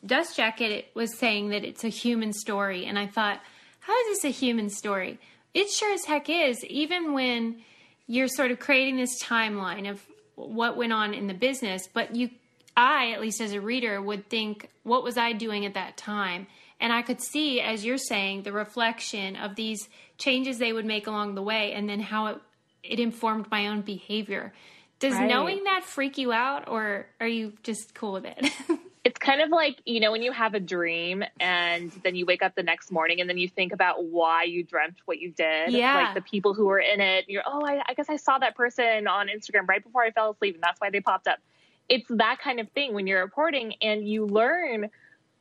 [0.04, 3.40] dust jacket it was saying that it's a human story, and I thought,
[3.82, 5.20] how is this a human story?
[5.54, 6.66] It sure as heck is.
[6.66, 7.62] Even when
[8.10, 10.04] you're sort of creating this timeline of
[10.36, 12.32] what went on in the business, but you,
[12.76, 16.48] I, at least as a reader, would think, what was I doing at that time?
[16.82, 19.88] And I could see, as you're saying, the reflection of these
[20.18, 22.38] changes they would make along the way and then how it,
[22.82, 24.54] it informed my own behavior.
[25.00, 25.28] Does Right.
[25.28, 28.52] knowing that freak you out, or are you just cool with it?
[29.06, 32.44] It's kind of like, you know, when you have a dream and then you wake
[32.44, 35.72] up the next morning and then you think about why you dreamt what you did.
[35.72, 35.96] Yeah.
[35.96, 37.26] Like the people who were in it.
[37.30, 40.32] You're, oh, I, I guess I saw that person on Instagram right before I fell
[40.32, 41.40] asleep and that's why they popped up.
[41.88, 44.90] It's that kind of thing when you're reporting and you learn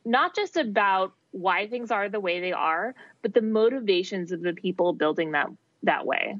[0.05, 4.53] not just about why things are the way they are, but the motivations of the
[4.53, 5.49] people building that
[5.83, 6.37] that way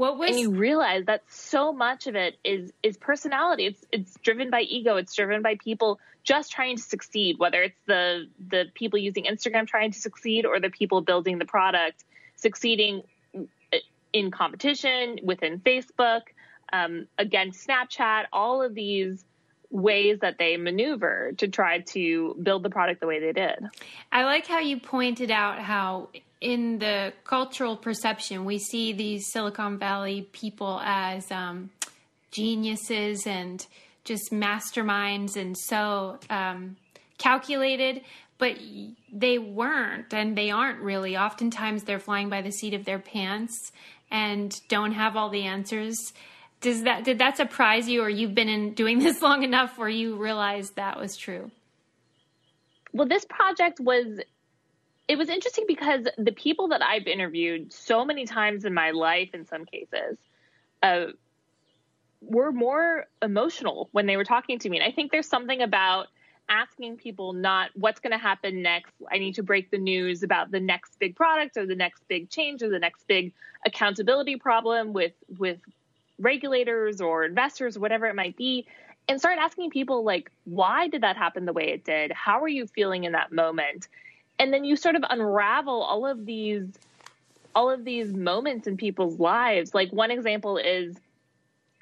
[0.00, 3.66] what was and you realize that so much of it is is personality.
[3.66, 4.96] It's it's driven by ego.
[4.96, 9.66] It's driven by people just trying to succeed whether it's the the people using instagram
[9.66, 12.04] trying to succeed or the people building the product
[12.36, 13.02] succeeding
[14.12, 16.22] in competition within facebook
[16.72, 19.24] um, against snapchat all of these
[19.70, 23.58] ways that they maneuver to try to build the product the way they did
[24.10, 26.08] I like how you pointed out how
[26.40, 31.70] in the cultural perception we see these Silicon Valley people as um,
[32.30, 33.64] geniuses and
[34.04, 36.76] just masterminds and so um,
[37.18, 38.02] calculated,
[38.38, 38.56] but
[39.12, 41.16] they weren't and they aren't really.
[41.16, 43.72] Oftentimes they're flying by the seat of their pants
[44.10, 45.96] and don't have all the answers.
[46.60, 49.88] Does that did that surprise you, or you've been in doing this long enough where
[49.88, 51.50] you realized that was true?
[52.92, 54.06] well this project was
[55.08, 59.30] it was interesting because the people that i've interviewed so many times in my life
[59.34, 60.18] in some cases
[60.82, 61.06] uh,
[62.22, 66.06] were more emotional when they were talking to me and i think there's something about
[66.48, 70.50] asking people not what's going to happen next i need to break the news about
[70.50, 73.32] the next big product or the next big change or the next big
[73.64, 75.58] accountability problem with with
[76.20, 78.66] regulators or investors or whatever it might be
[79.08, 82.12] and start asking people like why did that happen the way it did?
[82.12, 83.88] How are you feeling in that moment?
[84.38, 86.68] And then you sort of unravel all of these
[87.54, 89.74] all of these moments in people's lives.
[89.74, 90.96] Like one example is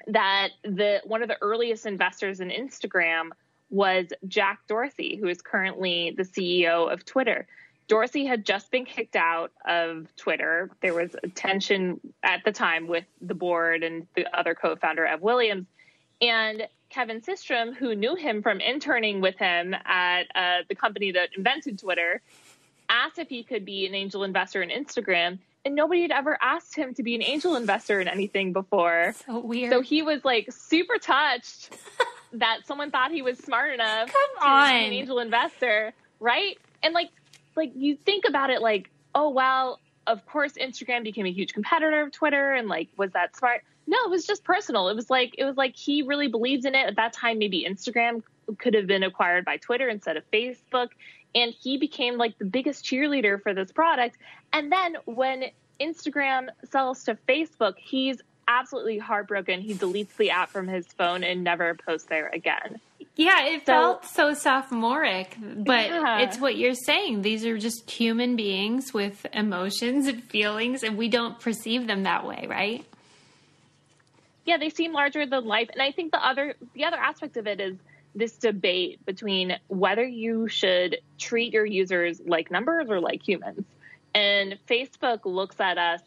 [0.07, 3.29] that the one of the earliest investors in Instagram
[3.69, 7.45] was Jack Dorsey who is currently the CEO of Twitter
[7.89, 10.69] Dorsey had just been kicked out of Twitter.
[10.81, 15.21] There was a tension at the time with the board and the other co-founder Ev
[15.21, 15.65] Williams.
[16.21, 21.29] And Kevin Systrom, who knew him from interning with him at uh, the company that
[21.35, 22.21] invented Twitter,
[22.89, 25.39] asked if he could be an angel investor in Instagram.
[25.65, 29.15] And nobody had ever asked him to be an angel investor in anything before.
[29.25, 29.71] So weird.
[29.71, 31.75] So he was like super touched
[32.33, 36.57] that someone thought he was smart enough Come to be an angel investor, right?
[36.81, 37.09] And like,
[37.59, 42.01] like you think about it, like, oh well, of course Instagram became a huge competitor
[42.01, 43.63] of Twitter, and like, was that smart?
[43.85, 44.87] No, it was just personal.
[44.89, 46.87] It was like it was like he really believes in it.
[46.87, 48.23] At that time, maybe Instagram
[48.57, 50.89] could have been acquired by Twitter instead of Facebook,
[51.35, 54.17] and he became like the biggest cheerleader for this product.
[54.53, 55.45] And then when
[55.79, 59.61] Instagram sells to Facebook, he's absolutely heartbroken.
[59.61, 62.79] He deletes the app from his phone and never posts there again.
[63.19, 66.19] Yeah, it So- felt so sophomoric, but Yeah.
[66.19, 67.21] it's what you're saying.
[67.21, 72.25] These are just human beings with emotions and feelings, and we don't perceive them that
[72.25, 72.85] way, right?
[74.45, 75.69] yeah, they seem larger than life.
[75.73, 77.77] And I think the other the other aspect of it is
[78.15, 83.63] this debate between whether you should treat your users like numbers or like humans.
[84.15, 86.01] And Facebook looks at us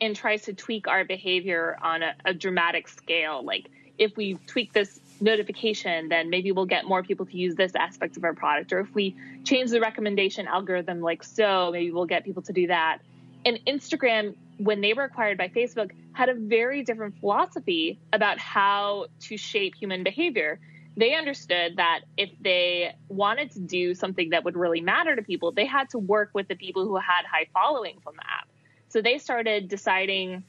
[0.00, 3.44] and tries to tweak our behavior on a, a dramatic scale.
[3.44, 7.74] Like if we tweak this notification, then maybe we'll get more people to use this
[7.74, 8.72] aspect of our product.
[8.72, 12.66] Or if we change the recommendation algorithm like so, maybe we'll get people to do
[12.66, 12.98] that.
[13.44, 19.06] And Instagram, when they were acquired by Facebook, had a very different philosophy about how
[19.20, 20.58] to shape human behavior.
[20.96, 25.50] they understood that if they wanted to do something that would really matter to people,
[25.52, 28.48] they had to work with the people who had high followings on the app.
[28.88, 30.44] So they started deciding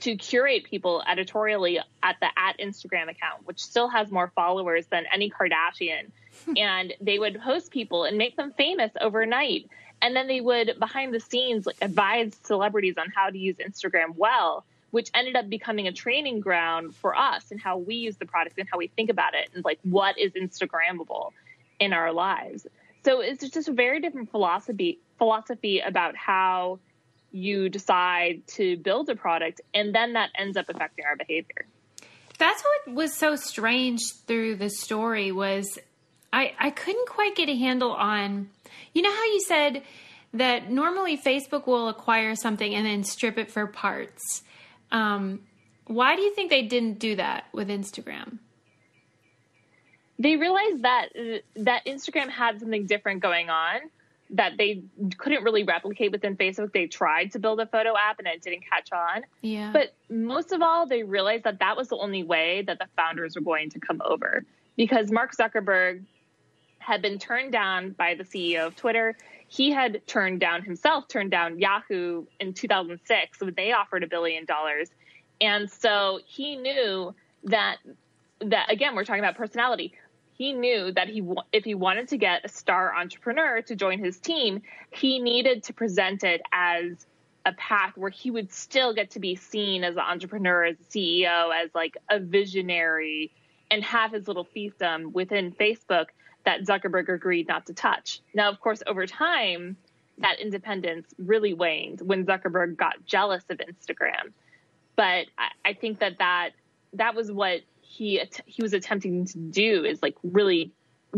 [0.00, 5.04] to curate people editorially at the at Instagram account, which still has more followers than
[5.12, 6.10] any Kardashian.
[6.56, 9.70] and they would host people and make them famous overnight.
[10.02, 14.14] And then they would behind the scenes like advise celebrities on how to use Instagram
[14.16, 18.24] well which ended up becoming a training ground for us and how we use the
[18.24, 21.32] product and how we think about it and like what is Instagrammable
[21.78, 22.66] in our lives.
[23.04, 26.78] So it's just a very different philosophy philosophy about how
[27.36, 31.66] you decide to build a product and then that ends up affecting our behavior.
[32.38, 35.78] That's what was so strange through the story was
[36.32, 38.50] I I couldn't quite get a handle on
[38.92, 39.82] you know how you said
[40.34, 44.42] that normally Facebook will acquire something and then strip it for parts.
[44.90, 45.40] Um,
[45.86, 48.38] why do you think they didn't do that with Instagram?
[50.18, 51.10] They realized that
[51.56, 53.80] that Instagram had something different going on
[54.30, 54.82] that they
[55.18, 56.72] couldn't really replicate within Facebook.
[56.72, 59.24] They tried to build a photo app and it didn't catch on.
[59.40, 59.70] Yeah.
[59.72, 63.36] But most of all, they realized that that was the only way that the founders
[63.36, 64.44] were going to come over
[64.76, 66.04] because Mark Zuckerberg
[66.78, 69.16] had been turned down by the CEO of Twitter
[69.48, 74.44] he had turned down himself, turned down Yahoo in 2006 when they offered a billion
[74.44, 74.90] dollars.
[75.40, 77.14] And so he knew
[77.44, 77.76] that,
[78.40, 79.94] that again, we're talking about personality.
[80.36, 81.22] He knew that he,
[81.52, 85.72] if he wanted to get a star entrepreneur to join his team, he needed to
[85.72, 87.06] present it as
[87.46, 90.84] a path where he would still get to be seen as an entrepreneur, as a
[90.84, 93.32] CEO, as like a visionary,
[93.70, 96.06] and have his little fiefdom within Facebook
[96.44, 98.20] that Zuckerberg agreed not to touch.
[98.34, 99.76] Now, of course, over time,
[100.18, 104.32] that independence really waned when Zuckerberg got jealous of Instagram.
[104.96, 106.50] But I, I think that, that
[106.94, 110.72] that was what he he was attempting to do is like really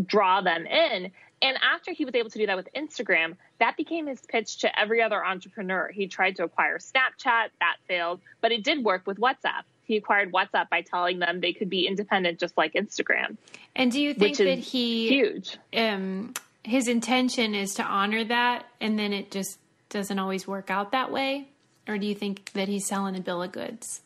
[0.06, 1.10] draw them in.
[1.40, 4.78] And after he was able to do that with Instagram, that became his pitch to
[4.78, 5.88] every other entrepreneur.
[5.88, 10.32] He tried to acquire Snapchat, that failed, but it did work with WhatsApp he acquired
[10.32, 13.38] WhatsApp by telling them they could be independent just like Instagram.
[13.74, 15.56] And do you think that he huge?
[15.74, 19.58] Um, his intention is to honor that, and then it just
[19.88, 21.48] doesn't always work out that way,
[21.88, 24.02] or do you think that he's selling a bill of goods?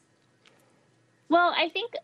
[1.29, 1.95] Well, I think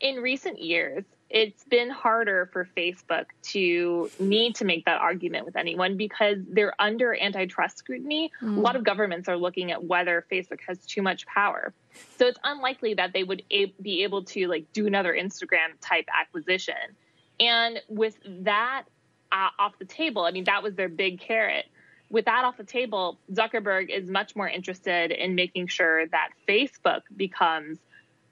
[0.00, 5.56] in recent years, it's been harder for Facebook to need to make that argument with
[5.56, 8.30] anyone because they're under antitrust scrutiny.
[8.40, 8.56] Mm.
[8.56, 11.74] A lot of governments are looking at whether Facebook has too much power.
[12.18, 16.06] So it's unlikely that they would a- be able to like do another Instagram type
[16.18, 16.96] acquisition.
[17.40, 18.84] And with that
[19.30, 21.66] uh, off the table, I mean that was their big carrot.
[22.10, 27.02] With that off the table, Zuckerberg is much more interested in making sure that Facebook
[27.14, 27.78] becomes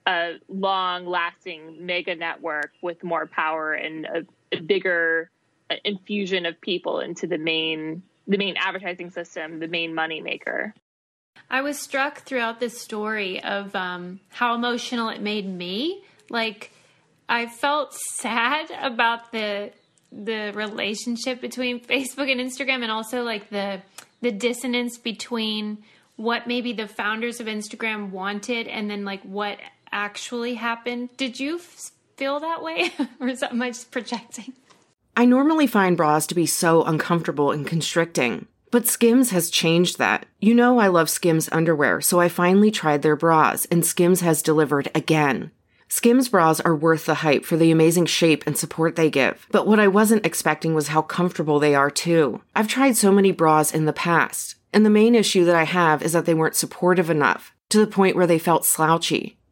[0.07, 5.29] a long lasting mega network with more power and a, a bigger
[5.69, 10.73] uh, infusion of people into the main the main advertising system, the main money maker.
[11.49, 16.03] I was struck throughout this story of um, how emotional it made me.
[16.29, 16.71] Like
[17.29, 19.71] I felt sad about the
[20.11, 23.81] the relationship between Facebook and Instagram, and also like the
[24.21, 25.83] the dissonance between
[26.15, 29.59] what maybe the founders of Instagram wanted and then like what
[29.91, 31.09] actually happened.
[31.17, 31.59] Did you
[32.17, 34.53] feel that way, or is that my projecting?
[35.15, 38.47] I normally find bras to be so uncomfortable and constricting.
[38.69, 40.25] But Skims has changed that.
[40.39, 44.41] You know I love Skims underwear, so I finally tried their bras, and Skims has
[44.41, 45.51] delivered again.
[45.89, 49.47] Skims bras are worth the hype for the amazing shape and support they give.
[49.51, 52.41] But what I wasn't expecting was how comfortable they are too.
[52.53, 56.03] I've tried so many bras in the past, and the main issue that I have
[56.03, 59.36] is that they weren't supportive enough, to the point where they felt slouchy.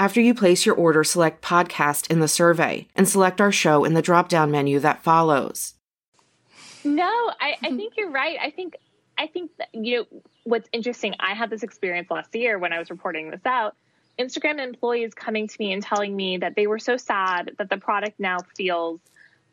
[0.00, 3.92] After you place your order, select podcast in the survey and select our show in
[3.92, 5.74] the drop down menu that follows.
[6.82, 8.38] No, I, I think you're right.
[8.40, 8.78] I think
[9.18, 11.14] I think that, you know what's interesting.
[11.20, 13.76] I had this experience last year when I was reporting this out.
[14.18, 17.76] Instagram employees coming to me and telling me that they were so sad that the
[17.76, 19.00] product now feels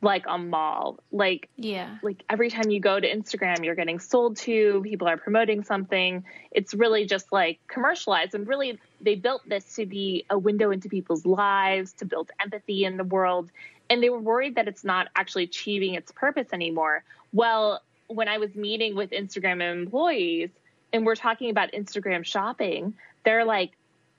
[0.02, 1.00] like a mall.
[1.12, 4.82] Like yeah, like every time you go to Instagram, you're getting sold to.
[4.84, 6.24] People are promoting something.
[6.52, 10.90] It's really just like commercialized, and really they built this to be a window into
[10.90, 13.50] people's lives, to build empathy in the world.
[13.90, 17.04] and they were worried that it's not actually achieving its purpose anymore.
[17.32, 20.50] Well, when I was meeting with Instagram employees
[20.92, 22.94] and we're talking about Instagram shopping,
[23.24, 23.72] they're like,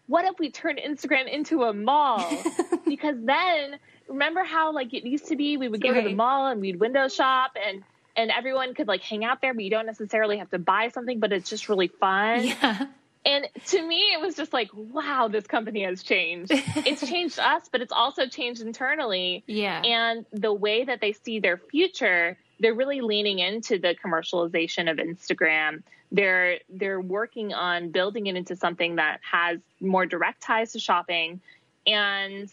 [0.06, 2.26] what if we turn Instagram into a mall?
[2.86, 6.02] because then remember how like it used to be we would go right.
[6.02, 7.82] to the mall and we'd window shop and
[8.16, 11.20] and everyone could like hang out there but you don't necessarily have to buy something
[11.20, 12.44] but it's just really fun.
[12.44, 12.86] Yeah.
[13.24, 16.50] And to me it was just like wow this company has changed.
[16.52, 19.44] it's changed us but it's also changed internally.
[19.46, 19.82] Yeah.
[19.82, 24.98] And the way that they see their future they're really leaning into the commercialization of
[24.98, 25.82] Instagram.
[26.10, 31.40] They're they're working on building it into something that has more direct ties to shopping,
[31.86, 32.50] and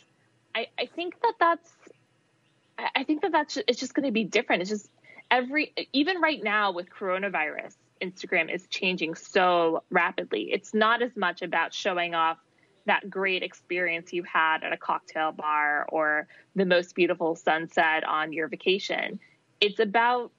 [0.56, 1.72] I, I think that that's
[2.78, 4.62] I think that that's it's just going to be different.
[4.62, 4.90] It's just
[5.30, 10.50] every even right now with coronavirus, Instagram is changing so rapidly.
[10.52, 12.38] It's not as much about showing off
[12.86, 18.32] that great experience you had at a cocktail bar or the most beautiful sunset on
[18.32, 19.20] your vacation
[19.60, 20.32] it's about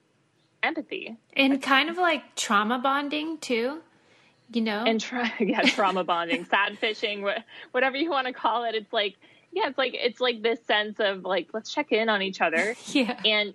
[0.63, 3.81] empathy and kind of like trauma bonding too
[4.53, 7.25] you know and tra- yeah trauma bonding sad fishing
[7.71, 9.15] whatever you want to call it it's like
[9.51, 12.75] yeah it's like it's like this sense of like let's check in on each other.
[12.87, 13.19] Yeah.
[13.25, 13.53] And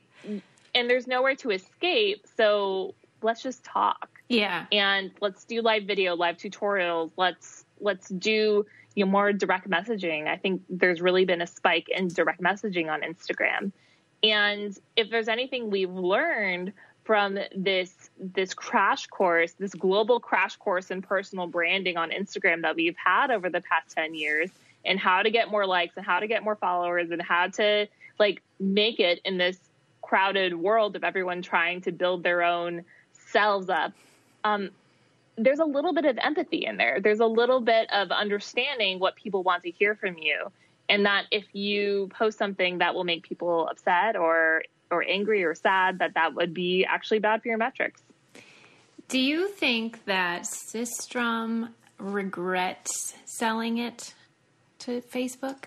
[0.74, 4.08] and there's nowhere to escape so let's just talk.
[4.28, 4.66] Yeah.
[4.72, 7.12] And let's do live video live tutorials.
[7.16, 10.28] Let's let's do you know more direct messaging.
[10.28, 13.72] I think there's really been a spike in direct messaging on instagram.
[14.22, 16.72] And if there's anything we've learned
[17.04, 22.76] from this this crash course, this global crash course in personal branding on Instagram that
[22.76, 24.50] we've had over the past 10 years
[24.84, 27.86] and how to get more likes and how to get more followers and how to
[28.18, 29.58] like make it in this
[30.00, 33.92] crowded world of everyone trying to build their own selves up.
[34.44, 34.70] Um,
[35.36, 37.00] there's a little bit of empathy in there.
[37.00, 40.50] There's a little bit of understanding what people want to hear from you
[40.92, 45.54] and that if you post something that will make people upset or or angry or
[45.54, 48.02] sad that that would be actually bad for your metrics
[49.08, 54.14] do you think that systrom regrets selling it
[54.82, 55.64] to facebook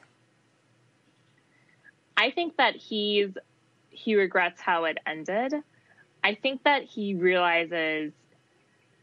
[2.17, 3.37] i think that he's
[3.89, 5.53] he regrets how it ended
[6.23, 8.11] i think that he realizes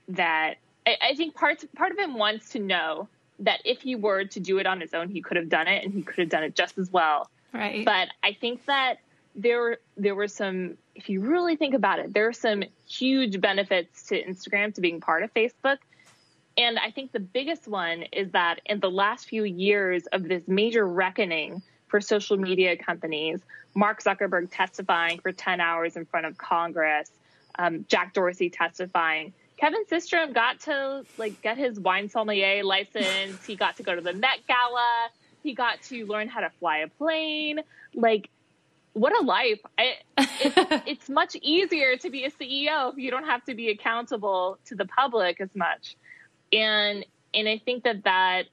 [0.09, 0.57] that
[0.87, 3.09] I, I think part part of him wants to know
[3.41, 5.85] that if he were to do it on his own, he could have done it
[5.85, 7.29] and he could have done it just as well.
[7.53, 7.85] Right.
[7.85, 8.99] But I think that
[9.35, 14.05] there there were some if you really think about it, there are some huge benefits
[14.05, 15.79] to Instagram to being part of Facebook.
[16.57, 20.47] And I think the biggest one is that in the last few years of this
[20.47, 23.41] major reckoning for social media companies,
[23.75, 27.11] Mark Zuckerberg testifying for 10 hours in front of Congress,
[27.59, 29.33] um, Jack Dorsey testifying,
[29.63, 33.47] Kevin Systrom got to like get his wine sommelier license.
[33.47, 35.09] he got to go to the Met Gala.
[35.45, 37.61] He got to learn how to fly a plane.
[37.95, 38.29] Like,
[38.93, 39.61] what a life!
[39.79, 43.71] I, it's, it's much easier to be a CEO if you don't have to be
[43.71, 45.97] accountable to the public as much.
[46.53, 48.45] And and I think that that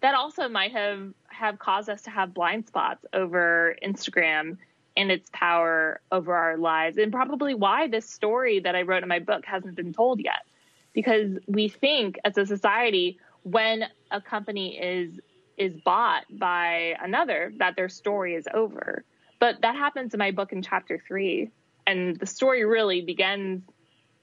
[0.00, 4.58] that also might have have caused us to have blind spots over Instagram
[4.96, 9.08] and its power over our lives, and probably why this story that I wrote in
[9.08, 10.46] my book hasn't been told yet.
[10.94, 15.20] Because we think as a society, when a company is
[15.56, 19.04] is bought by another, that their story is over.
[19.38, 21.50] But that happens in my book in chapter three,
[21.86, 23.62] and the story really begins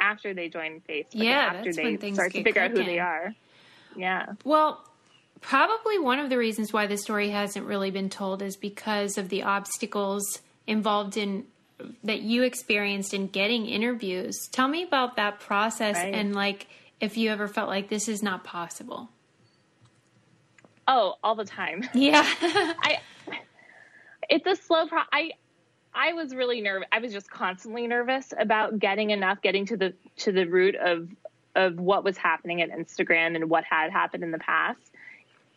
[0.03, 1.05] after they join Facebook.
[1.13, 2.61] Yeah, after they start to figure cooking.
[2.63, 3.33] out who they are.
[3.95, 4.33] Yeah.
[4.43, 4.83] Well,
[5.41, 9.29] probably one of the reasons why the story hasn't really been told is because of
[9.29, 11.45] the obstacles involved in
[12.03, 14.47] that you experienced in getting interviews.
[14.51, 16.13] Tell me about that process Right.
[16.13, 16.67] and like
[16.99, 19.09] if you ever felt like this is not possible.
[20.87, 21.87] Oh, all the time.
[21.93, 22.23] Yeah.
[22.41, 22.99] I
[24.29, 25.31] it's a slow pro I
[25.95, 26.87] I was really nervous.
[26.91, 31.09] I was just constantly nervous about getting enough, getting to the to the root of
[31.55, 34.79] of what was happening at Instagram and what had happened in the past.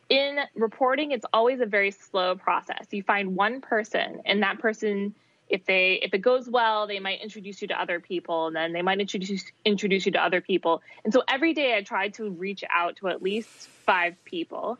[0.08, 2.86] In reporting, it's always a very slow process.
[2.90, 5.14] You find one person, and that person,
[5.48, 8.72] if they if it goes well, they might introduce you to other people, and then
[8.72, 10.82] they might introduce introduce you to other people.
[11.04, 14.78] And so every day, I tried to reach out to at least five people,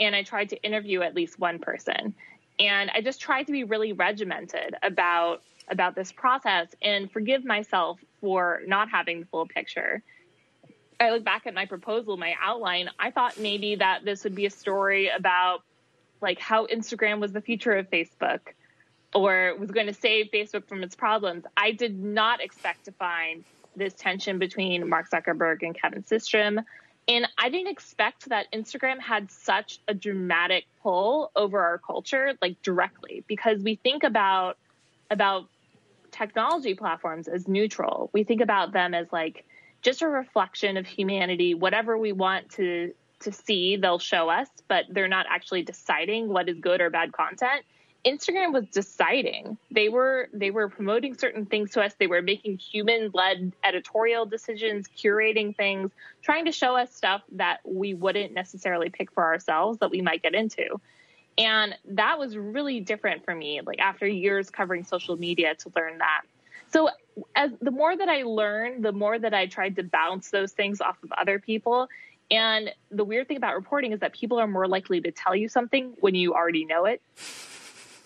[0.00, 2.14] and I tried to interview at least one person
[2.58, 7.98] and I just tried to be really regimented about about this process and forgive myself
[8.20, 10.02] for not having the full picture.
[11.00, 14.46] I look back at my proposal, my outline, I thought maybe that this would be
[14.46, 15.62] a story about
[16.20, 18.40] like how Instagram was the future of Facebook
[19.14, 21.44] or was going to save Facebook from its problems.
[21.56, 23.44] I did not expect to find
[23.76, 26.64] this tension between Mark Zuckerberg and Kevin Systrom.
[27.06, 32.60] And I didn't expect that Instagram had such a dramatic pull over our culture, like
[32.62, 34.56] directly, because we think about
[35.10, 35.48] about
[36.10, 38.08] technology platforms as neutral.
[38.12, 39.44] We think about them as like
[39.82, 41.54] just a reflection of humanity.
[41.54, 46.48] Whatever we want to to see, they'll show us, but they're not actually deciding what
[46.48, 47.64] is good or bad content.
[48.04, 49.56] Instagram was deciding.
[49.70, 51.94] They were they were promoting certain things to us.
[51.98, 55.90] They were making human-led editorial decisions, curating things,
[56.22, 60.22] trying to show us stuff that we wouldn't necessarily pick for ourselves that we might
[60.22, 60.80] get into.
[61.38, 65.98] And that was really different for me like after years covering social media to learn
[65.98, 66.22] that.
[66.72, 66.90] So
[67.34, 70.80] as the more that I learned, the more that I tried to bounce those things
[70.80, 71.88] off of other people.
[72.30, 75.48] And the weird thing about reporting is that people are more likely to tell you
[75.48, 77.02] something when you already know it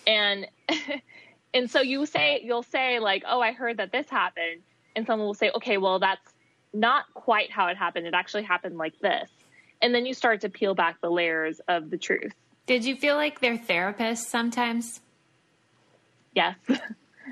[0.09, 0.49] and
[1.55, 4.63] and so you say you'll say like oh i heard that this happened.
[4.97, 6.35] And someone will say okay well that's
[6.73, 8.07] not quite how it happened.
[8.07, 9.31] It actually happened like this.
[9.81, 12.35] And then you start to peel back the layers of the truth.
[12.67, 15.01] Did you feel like they're therapists sometimes?
[16.35, 16.57] Yes.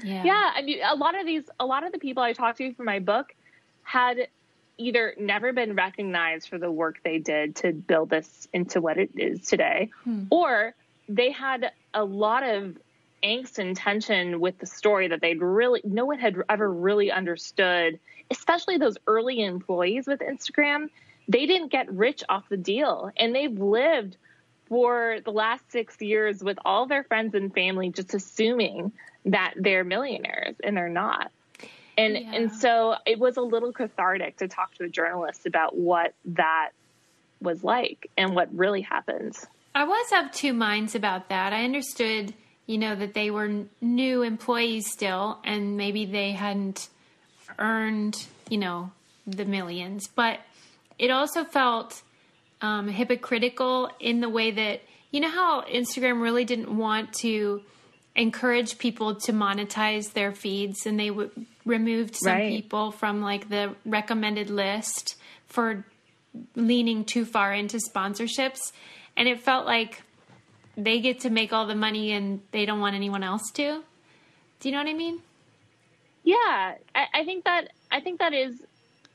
[0.04, 0.24] Yeah.
[0.24, 2.74] Yeah i mean a lot of these a lot of the people i talked to
[2.74, 3.34] for my book
[3.82, 4.28] had
[4.76, 9.08] either never been recognized for the work they did to build this into what it
[9.16, 10.24] is today hmm.
[10.28, 10.74] or
[11.08, 12.76] they had a lot of
[13.22, 17.98] angst and tension with the story that they'd really no one had ever really understood
[18.30, 20.88] especially those early employees with instagram.
[21.28, 24.16] They didn't get rich off the deal and they've lived
[24.68, 28.92] for the last six years with all their friends and family just assuming
[29.24, 31.30] that they're millionaires and they're not.
[31.98, 32.32] And yeah.
[32.34, 36.70] and so it was a little cathartic to talk to a journalist about what that
[37.40, 39.46] was like and what really happens
[39.76, 41.52] I was of two minds about that.
[41.52, 42.32] I understood,
[42.64, 46.88] you know, that they were new employees still, and maybe they hadn't
[47.58, 48.90] earned, you know,
[49.26, 50.08] the millions.
[50.08, 50.40] But
[50.98, 52.00] it also felt
[52.62, 57.60] um, hypocritical in the way that, you know, how Instagram really didn't want to
[58.14, 61.30] encourage people to monetize their feeds, and they w-
[61.66, 62.50] removed some right.
[62.50, 65.16] people from like the recommended list
[65.48, 65.84] for
[66.54, 68.72] leaning too far into sponsorships
[69.16, 70.02] and it felt like
[70.76, 73.82] they get to make all the money and they don't want anyone else to.
[74.60, 75.20] Do you know what I mean?
[76.22, 78.60] Yeah, I, I think that I think that is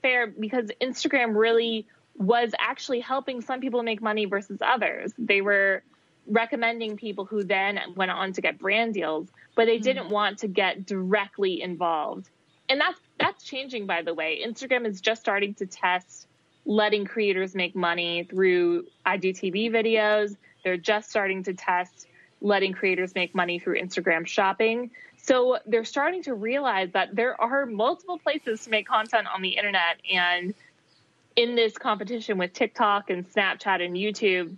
[0.01, 1.85] fair because Instagram really
[2.17, 5.13] was actually helping some people make money versus others.
[5.17, 5.83] They were
[6.27, 9.83] recommending people who then went on to get brand deals, but they mm-hmm.
[9.83, 12.29] didn't want to get directly involved.
[12.69, 14.41] And that's that's changing by the way.
[14.45, 16.27] Instagram is just starting to test
[16.65, 20.35] letting creators make money through IGTV videos.
[20.63, 22.07] They're just starting to test
[22.41, 24.91] letting creators make money through Instagram shopping.
[25.17, 29.49] So they're starting to realize that there are multiple places to make content on the
[29.49, 30.01] internet.
[30.11, 30.53] And
[31.35, 34.55] in this competition with TikTok and Snapchat and YouTube,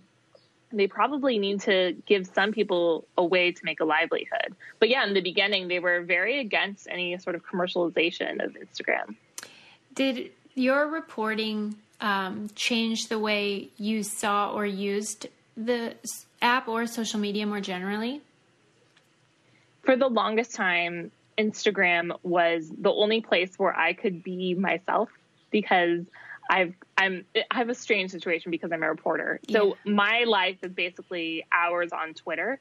[0.72, 4.56] they probably need to give some people a way to make a livelihood.
[4.80, 9.14] But yeah, in the beginning, they were very against any sort of commercialization of Instagram.
[9.94, 15.94] Did your reporting um, change the way you saw or used the
[16.42, 18.20] app or social media more generally?
[19.82, 25.10] For the longest time, Instagram was the only place where I could be myself
[25.50, 26.04] because
[26.48, 29.40] I've I'm I have a strange situation because I'm a reporter.
[29.50, 29.92] So yeah.
[29.92, 32.60] my life is basically hours on Twitter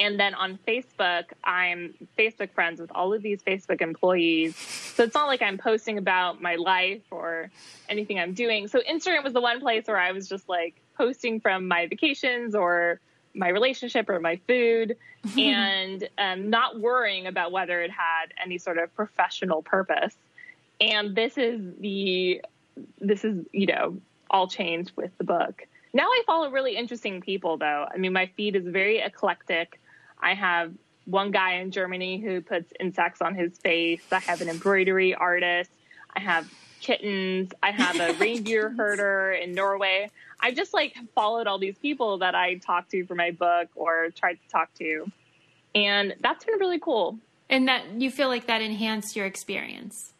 [0.00, 4.56] and then on Facebook, I'm Facebook friends with all of these Facebook employees.
[4.56, 7.50] So it's not like I'm posting about my life or
[7.88, 8.68] anything I'm doing.
[8.68, 12.54] So Instagram was the one place where I was just like posting from my vacations
[12.54, 13.00] or
[13.34, 14.96] my relationship or my food
[15.38, 20.14] and um, not worrying about whether it had any sort of professional purpose.
[20.80, 22.42] And this is the,
[23.00, 23.98] this is, you know,
[24.28, 25.66] all changed with the book.
[25.92, 27.86] Now I follow really interesting people, though.
[27.92, 29.80] I mean, my feed is very eclectic.
[30.20, 30.72] I have
[31.04, 34.02] one guy in Germany who puts insects on his face.
[34.10, 35.70] I have an embroidery artist.
[36.14, 37.52] I have kittens.
[37.62, 40.10] I have a reindeer herder in Norway.
[40.40, 44.10] I just like followed all these people that I talked to for my book or
[44.10, 45.10] tried to talk to.
[45.74, 47.18] And that's been really cool.
[47.48, 50.12] And that you feel like that enhanced your experience.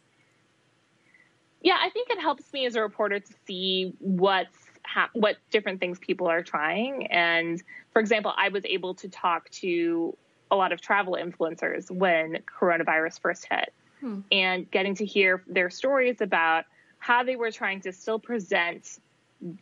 [1.61, 5.79] Yeah, I think it helps me as a reporter to see what's ha- what different
[5.79, 7.07] things people are trying.
[7.07, 7.61] And
[7.91, 10.15] for example, I was able to talk to
[10.51, 14.19] a lot of travel influencers when coronavirus first hit hmm.
[14.31, 16.65] and getting to hear their stories about
[16.99, 18.99] how they were trying to still present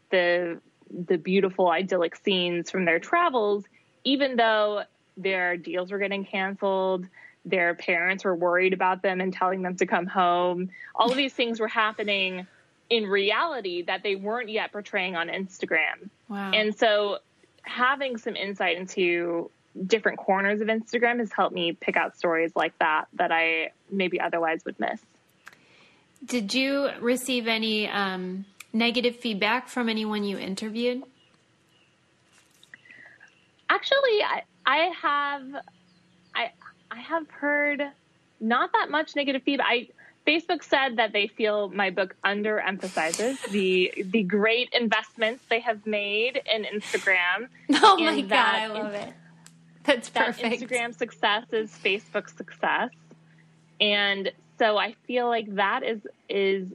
[0.09, 0.59] the
[1.07, 3.63] the beautiful idyllic scenes from their travels
[4.03, 4.83] even though
[5.15, 7.07] their deals were getting canceled
[7.45, 11.33] their parents were worried about them and telling them to come home all of these
[11.33, 12.45] things were happening
[12.91, 16.09] in reality that they weren't yet portraying on Instagram.
[16.27, 16.51] Wow.
[16.51, 17.19] And so
[17.63, 19.49] having some insight into
[19.87, 24.19] different corners of Instagram has helped me pick out stories like that that I maybe
[24.19, 24.99] otherwise would miss.
[26.25, 31.01] Did you receive any um, negative feedback from anyone you interviewed?
[33.69, 35.43] Actually, I, I have
[36.35, 36.51] I
[36.91, 37.81] I have heard
[38.41, 39.67] not that much negative feedback.
[39.69, 39.87] I
[40.25, 46.41] Facebook said that they feel my book underemphasizes the the great investments they have made
[46.51, 47.47] in Instagram.
[47.83, 49.13] Oh my god, I love in- it.
[49.83, 50.61] That's that perfect.
[50.61, 52.89] Instagram success is Facebook success.
[53.79, 56.67] And so I feel like that is is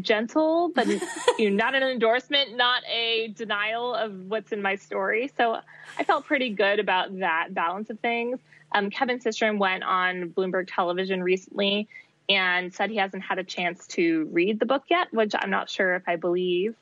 [0.00, 0.86] gentle, but
[1.38, 5.30] you know, not an endorsement, not a denial of what's in my story.
[5.36, 5.58] So
[5.98, 8.38] I felt pretty good about that balance of things.
[8.72, 11.88] Um, Kevin Systrom went on Bloomberg Television recently
[12.30, 15.68] and said he hasn't had a chance to read the book yet, which I'm not
[15.68, 16.76] sure if I believe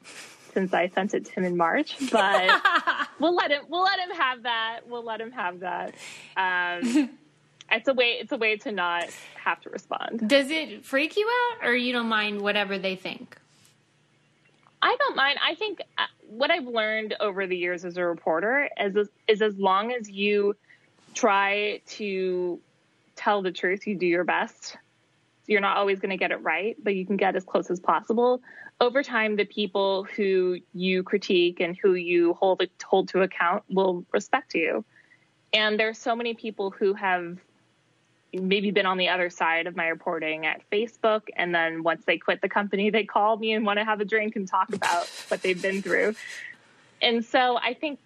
[0.53, 2.51] since I sent it to him in March, but
[3.19, 4.81] we'll let him we'll let him have that.
[4.87, 5.95] We'll let him have that.
[6.37, 7.11] Um,
[7.73, 9.07] it's a way it's a way to not
[9.43, 10.29] have to respond.
[10.29, 13.39] Does it freak you out, or you don't mind whatever they think?
[14.83, 15.39] I don't mind.
[15.45, 19.57] I think uh, what I've learned over the years as a reporter is is as
[19.57, 20.57] long as you
[21.15, 22.61] try to
[23.17, 24.77] tell the truth, you do your best.
[25.49, 27.81] You're not always going to get it right, but you can get as close as
[27.81, 28.41] possible.
[28.81, 34.05] Over time, the people who you critique and who you hold hold to account will
[34.13, 34.85] respect you.
[35.53, 37.39] And there's so many people who have
[38.33, 41.23] maybe been on the other side of my reporting at Facebook.
[41.37, 44.05] And then once they quit the company, they call me and want to have a
[44.05, 46.15] drink and talk about what they've been through.
[47.01, 47.99] And so I think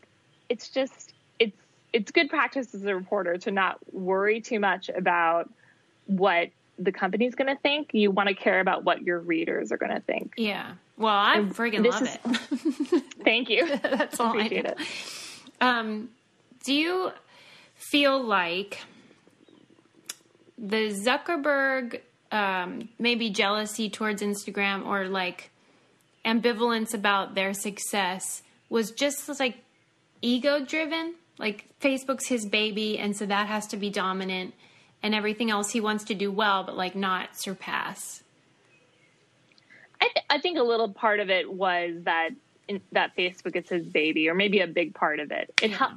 [0.49, 1.57] it's just, it's,
[1.93, 5.51] it's good practice as a reporter to not worry too much about
[6.07, 7.91] what the company's going to think.
[7.93, 10.33] You want to care about what your readers are going to think.
[10.37, 10.73] Yeah.
[10.97, 13.05] Well, I friggin' this love is- it.
[13.25, 13.77] Thank you.
[13.83, 14.71] That's all I Appreciate know.
[14.79, 14.87] it.
[15.61, 16.09] Um,
[16.65, 17.13] do you
[17.75, 18.79] feel like
[20.59, 22.01] the Zuckerberg
[22.31, 25.51] um, maybe jealousy towards Instagram or like
[26.25, 29.57] ambivalence about their success was just like
[30.21, 31.15] ego driven?
[31.39, 34.55] Like Facebook's his baby, and so that has to be dominant,
[35.03, 38.23] and everything else he wants to do well, but like not surpass.
[40.01, 42.31] I, th- I think a little part of it was that
[42.69, 45.53] in, that Facebook is his baby, or maybe a big part of it.
[45.63, 45.97] It helped.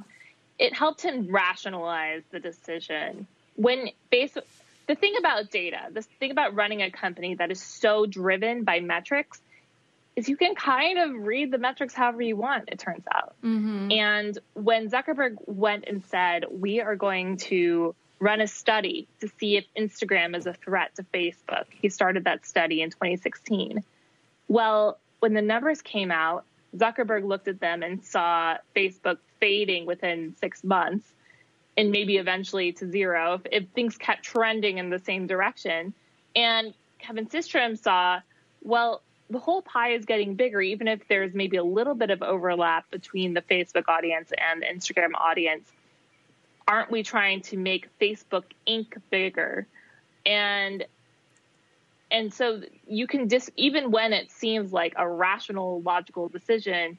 [0.58, 3.26] It helped him rationalize the decision
[3.56, 4.44] when Facebook.
[4.86, 8.78] The thing about data, the thing about running a company that is so driven by
[8.78, 9.40] metrics,
[10.14, 12.68] is you can kind of read the metrics however you want.
[12.68, 13.34] It turns out.
[13.42, 13.90] Mm-hmm.
[13.90, 19.56] And when Zuckerberg went and said, "We are going to." Run a study to see
[19.56, 21.64] if Instagram is a threat to Facebook.
[21.70, 23.84] He started that study in 2016.
[24.48, 26.44] Well, when the numbers came out,
[26.76, 31.12] Zuckerberg looked at them and saw Facebook fading within six months
[31.76, 35.92] and maybe eventually to zero if, if things kept trending in the same direction.
[36.34, 38.20] And Kevin Systrom saw,
[38.62, 42.22] well, the whole pie is getting bigger, even if there's maybe a little bit of
[42.22, 45.70] overlap between the Facebook audience and the Instagram audience.
[46.68, 48.94] Aren't we trying to make Facebook Inc.
[49.10, 49.66] bigger?
[50.24, 50.84] And
[52.10, 56.98] and so you can dis even when it seems like a rational logical decision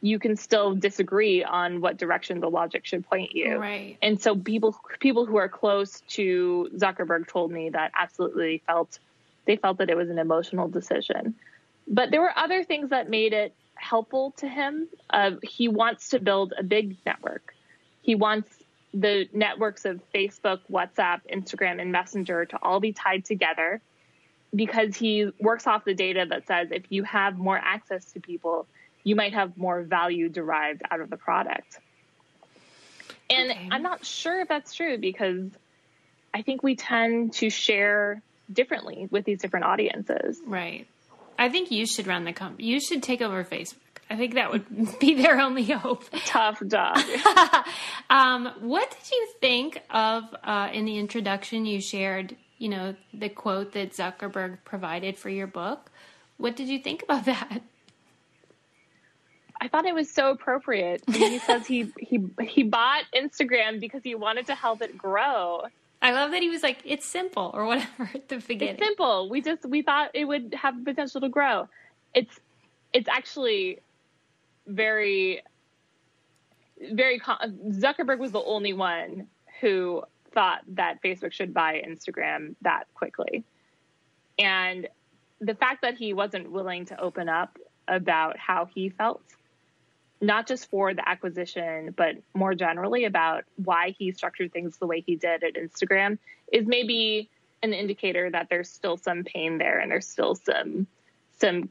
[0.00, 3.98] you can still disagree on what direction the logic should point you Right.
[4.02, 8.98] and so people people who are close to zuckerberg told me that absolutely felt
[9.46, 11.34] they felt that it was an emotional decision
[11.88, 16.20] but there were other things that made it helpful to him uh, he wants to
[16.20, 17.54] build a big network
[18.02, 18.57] he wants
[18.98, 23.80] the networks of facebook whatsapp instagram and messenger to all be tied together
[24.54, 28.66] because he works off the data that says if you have more access to people,
[29.04, 31.78] you might have more value derived out of the product.
[33.30, 33.68] And Okay.
[33.70, 35.50] I'm not sure if that's true because
[36.32, 40.40] I think we tend to share differently with these different audiences.
[40.46, 40.86] Right.
[41.38, 42.68] I think you should run the company.
[42.68, 43.74] You should take over Facebook.
[44.10, 46.04] I think that would be their only hope.
[46.24, 46.98] Tough job.
[48.10, 51.66] Um, what did you think of uh, in the introduction?
[51.66, 55.90] You shared, you know, the quote that Zuckerberg provided for your book.
[56.38, 57.60] What did you think about that?
[59.60, 61.02] I thought it was so appropriate.
[61.06, 64.96] I mean, he says he, he he bought Instagram because he wanted to help it
[64.96, 65.64] grow.
[66.00, 68.76] I love that he was like, "It's simple" or whatever at the beginning.
[68.76, 69.28] It's simple.
[69.28, 71.68] We just we thought it would have potential to grow.
[72.14, 72.38] It's
[72.92, 73.80] it's actually
[74.68, 75.42] very
[76.92, 79.26] very Zuckerberg was the only one
[79.60, 83.44] who thought that Facebook should buy Instagram that quickly.
[84.38, 84.86] And
[85.40, 87.58] the fact that he wasn't willing to open up
[87.88, 89.22] about how he felt,
[90.20, 95.00] not just for the acquisition, but more generally about why he structured things the way
[95.00, 96.18] he did at Instagram,
[96.52, 97.30] is maybe
[97.62, 100.86] an indicator that there's still some pain there and there's still some
[101.40, 101.68] some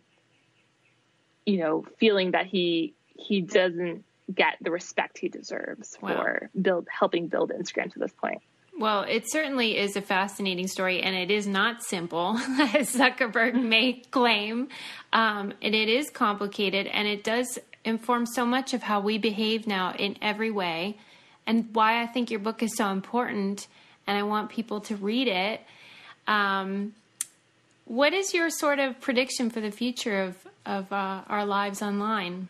[1.48, 4.04] you know feeling that he he doesn't
[4.36, 6.10] get the respect he deserves Wow.
[6.10, 8.42] for build helping build Instagram to this point.
[8.80, 12.38] Well, it certainly is a fascinating story, and it is not simple,
[12.78, 14.68] as Zuckerberg may claim.
[15.14, 19.66] Um, and it is complicated, and it does inform so much of how we behave
[19.66, 20.98] now in every way,
[21.48, 23.66] and why I think your book is so important,
[24.06, 25.62] and I want people to read it.
[26.28, 26.94] Um,
[27.88, 32.50] what is your sort of prediction for the future of, of uh, our lives online?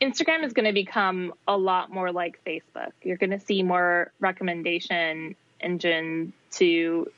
[0.00, 2.92] Instagram is going to become a lot more like Facebook.
[3.02, 7.08] You're going to see more recommendation engine to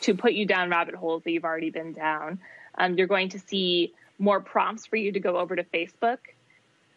[0.00, 2.38] to put you down rabbit holes that you've already been down.
[2.76, 6.18] Um, you're going to see more prompts for you to go over to Facebook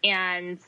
[0.03, 0.59] and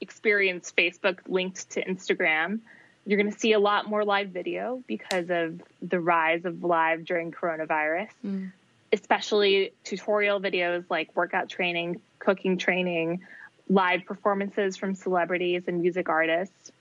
[0.00, 2.60] experience Facebook linked to Instagram.
[3.06, 7.04] You're going to see a lot more live video because of the rise of live
[7.04, 8.52] during coronavirus, mm.
[8.92, 13.20] especially tutorial videos like workout training, cooking training,
[13.68, 16.72] live performances from celebrities and music artists.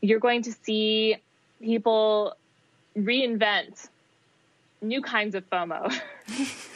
[0.00, 1.16] You're going to see
[1.60, 2.36] people
[2.96, 3.88] reinvent
[4.80, 5.92] new kinds of FOMO.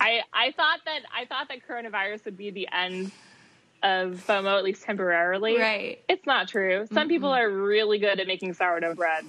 [0.00, 3.12] I I thought that I thought that coronavirus would be the end
[3.82, 5.58] of FOMO at least temporarily.
[5.58, 6.02] Right.
[6.08, 6.86] It's not true.
[6.92, 9.24] Some people are really good at making sourdough bread.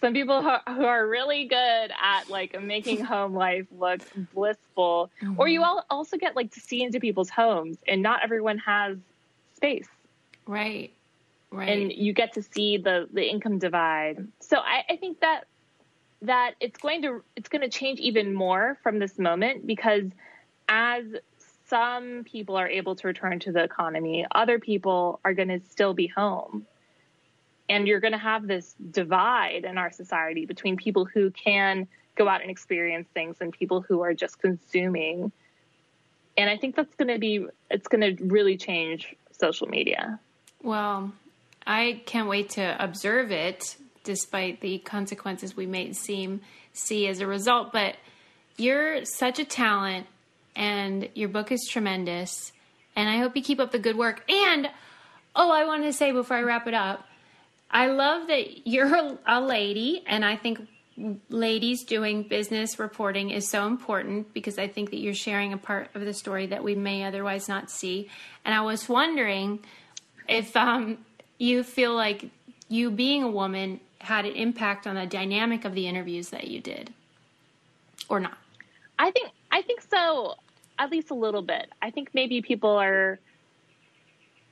[0.00, 1.56] Some people who are really good
[2.02, 4.00] at like making home life look
[4.32, 5.10] blissful.
[5.36, 5.68] Or you mm-hmm.
[5.68, 8.96] all also get like to see into people's homes, and not everyone has
[9.54, 9.88] space
[10.46, 10.92] Right.
[11.52, 11.68] Right.
[11.68, 14.26] and you get to see the the income divide.
[14.38, 15.46] So I, I think that
[16.22, 20.10] that it's going to it's going to change even more from this moment because
[20.68, 21.04] as
[21.70, 25.94] some people are able to return to the economy, other people are going to still
[25.94, 26.66] be home.
[27.68, 31.86] And you're going to have this divide in our society between people who can
[32.16, 35.30] go out and experience things and people who are just consuming.
[36.36, 40.18] And I think that's going to be it's going to really change social media.
[40.62, 41.12] Well,
[41.64, 46.40] I can't wait to observe it, despite the consequences we may seem
[46.72, 47.72] see as a result.
[47.72, 47.94] But
[48.56, 50.06] you're such a talent,
[50.56, 52.52] and your book is tremendous.
[52.96, 54.28] And I hope you keep up the good work.
[54.30, 54.68] And
[55.34, 57.06] oh, I wanted to say before I wrap it up,
[57.70, 60.66] I love that you're a, a lady, and I think
[61.30, 65.88] ladies doing business reporting is so important because I think that you're sharing a part
[65.94, 68.10] of the story that we may otherwise not see.
[68.44, 69.60] And I was wondering
[70.28, 70.98] if um,
[71.38, 72.28] you feel like
[72.68, 76.60] you being a woman had an impact on the dynamic of the interviews that you
[76.60, 76.92] did,
[78.08, 78.36] or not.
[78.98, 80.34] I think I think so,
[80.78, 81.70] at least a little bit.
[81.82, 83.18] I think maybe people are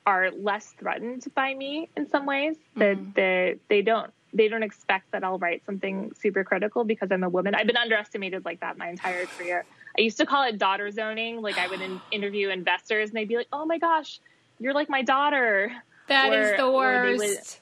[0.06, 2.56] are less threatened by me in some ways.
[2.76, 3.10] That mm-hmm.
[3.14, 7.28] they they don't they don't expect that I'll write something super critical because I'm a
[7.28, 7.54] woman.
[7.54, 9.64] I've been underestimated like that my entire career.
[9.96, 11.40] I used to call it daughter zoning.
[11.40, 14.20] Like I would in, interview investors and they'd be like, "Oh my gosh,
[14.58, 15.72] you're like my daughter."
[16.08, 17.60] That is Or- the or they would- worst.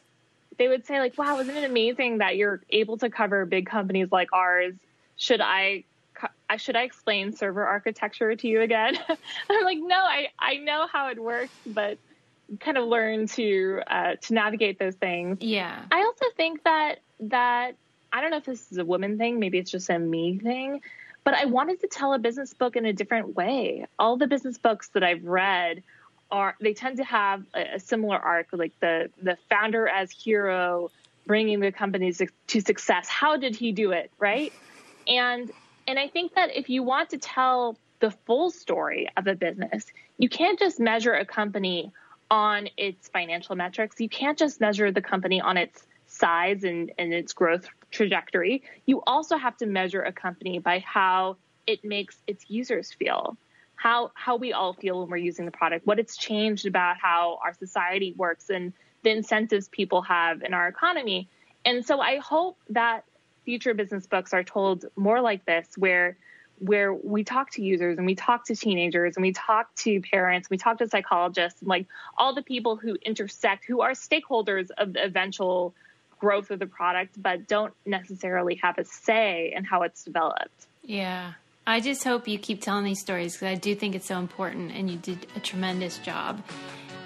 [0.58, 4.10] they would say like, "Wow, isn't it amazing that you're able to cover big companies
[4.10, 4.74] like ours?
[5.16, 5.84] Should I
[6.56, 8.98] should I explain server architecture to you again?"
[9.50, 11.98] I'm like, "No, I I know how it works, but
[12.60, 15.84] kind of learn to uh, to navigate those things." Yeah.
[15.90, 17.76] I also think that that
[18.12, 20.80] I don't know if this is a woman thing, maybe it's just a me thing,
[21.24, 23.86] but I wanted to tell a business book in a different way.
[23.98, 25.82] All the business books that I've read
[26.30, 30.90] are they tend to have a, a similar arc, like the the founder as hero
[31.26, 33.08] bringing the company to to success.
[33.08, 34.52] How did he do it, right?
[35.06, 35.50] And
[35.86, 39.86] and I think that if you want to tell the full story of a business,
[40.18, 41.92] you can't just measure a company
[42.30, 44.00] on its financial metrics.
[44.00, 48.62] You can't just measure the company on its size and, and its growth trajectory.
[48.86, 51.36] You also have to measure a company by how
[51.66, 53.36] it makes its users feel,
[53.76, 57.38] how how we all feel when we're using the product, what it's changed about how
[57.44, 58.72] our society works and
[59.02, 61.28] the incentives people have in our economy.
[61.64, 63.04] And so I hope that
[63.46, 66.18] future business books are told more like this, where
[66.58, 70.48] where we talk to users and we talk to teenagers and we talk to parents,
[70.48, 71.86] we talk to psychologists, like
[72.16, 75.74] all the people who intersect, who are stakeholders of the eventual
[76.18, 80.66] growth of the product, but don't necessarily have a say in how it's developed.
[80.82, 81.34] Yeah.
[81.66, 84.72] I just hope you keep telling these stories because I do think it's so important
[84.72, 86.42] and you did a tremendous job.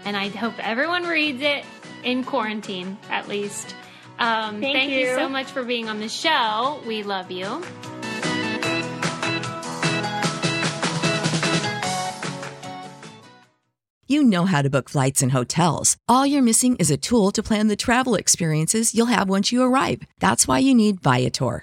[0.04, 1.64] And I hope everyone reads it
[2.04, 3.74] in quarantine, at least.
[4.20, 4.98] Um, thank, thank you.
[4.98, 6.80] you so much for being on the show.
[6.86, 7.62] We love you.
[14.06, 15.96] You know how to book flights and hotels.
[16.08, 19.62] All you're missing is a tool to plan the travel experiences you'll have once you
[19.62, 20.02] arrive.
[20.18, 21.62] That's why you need Viator.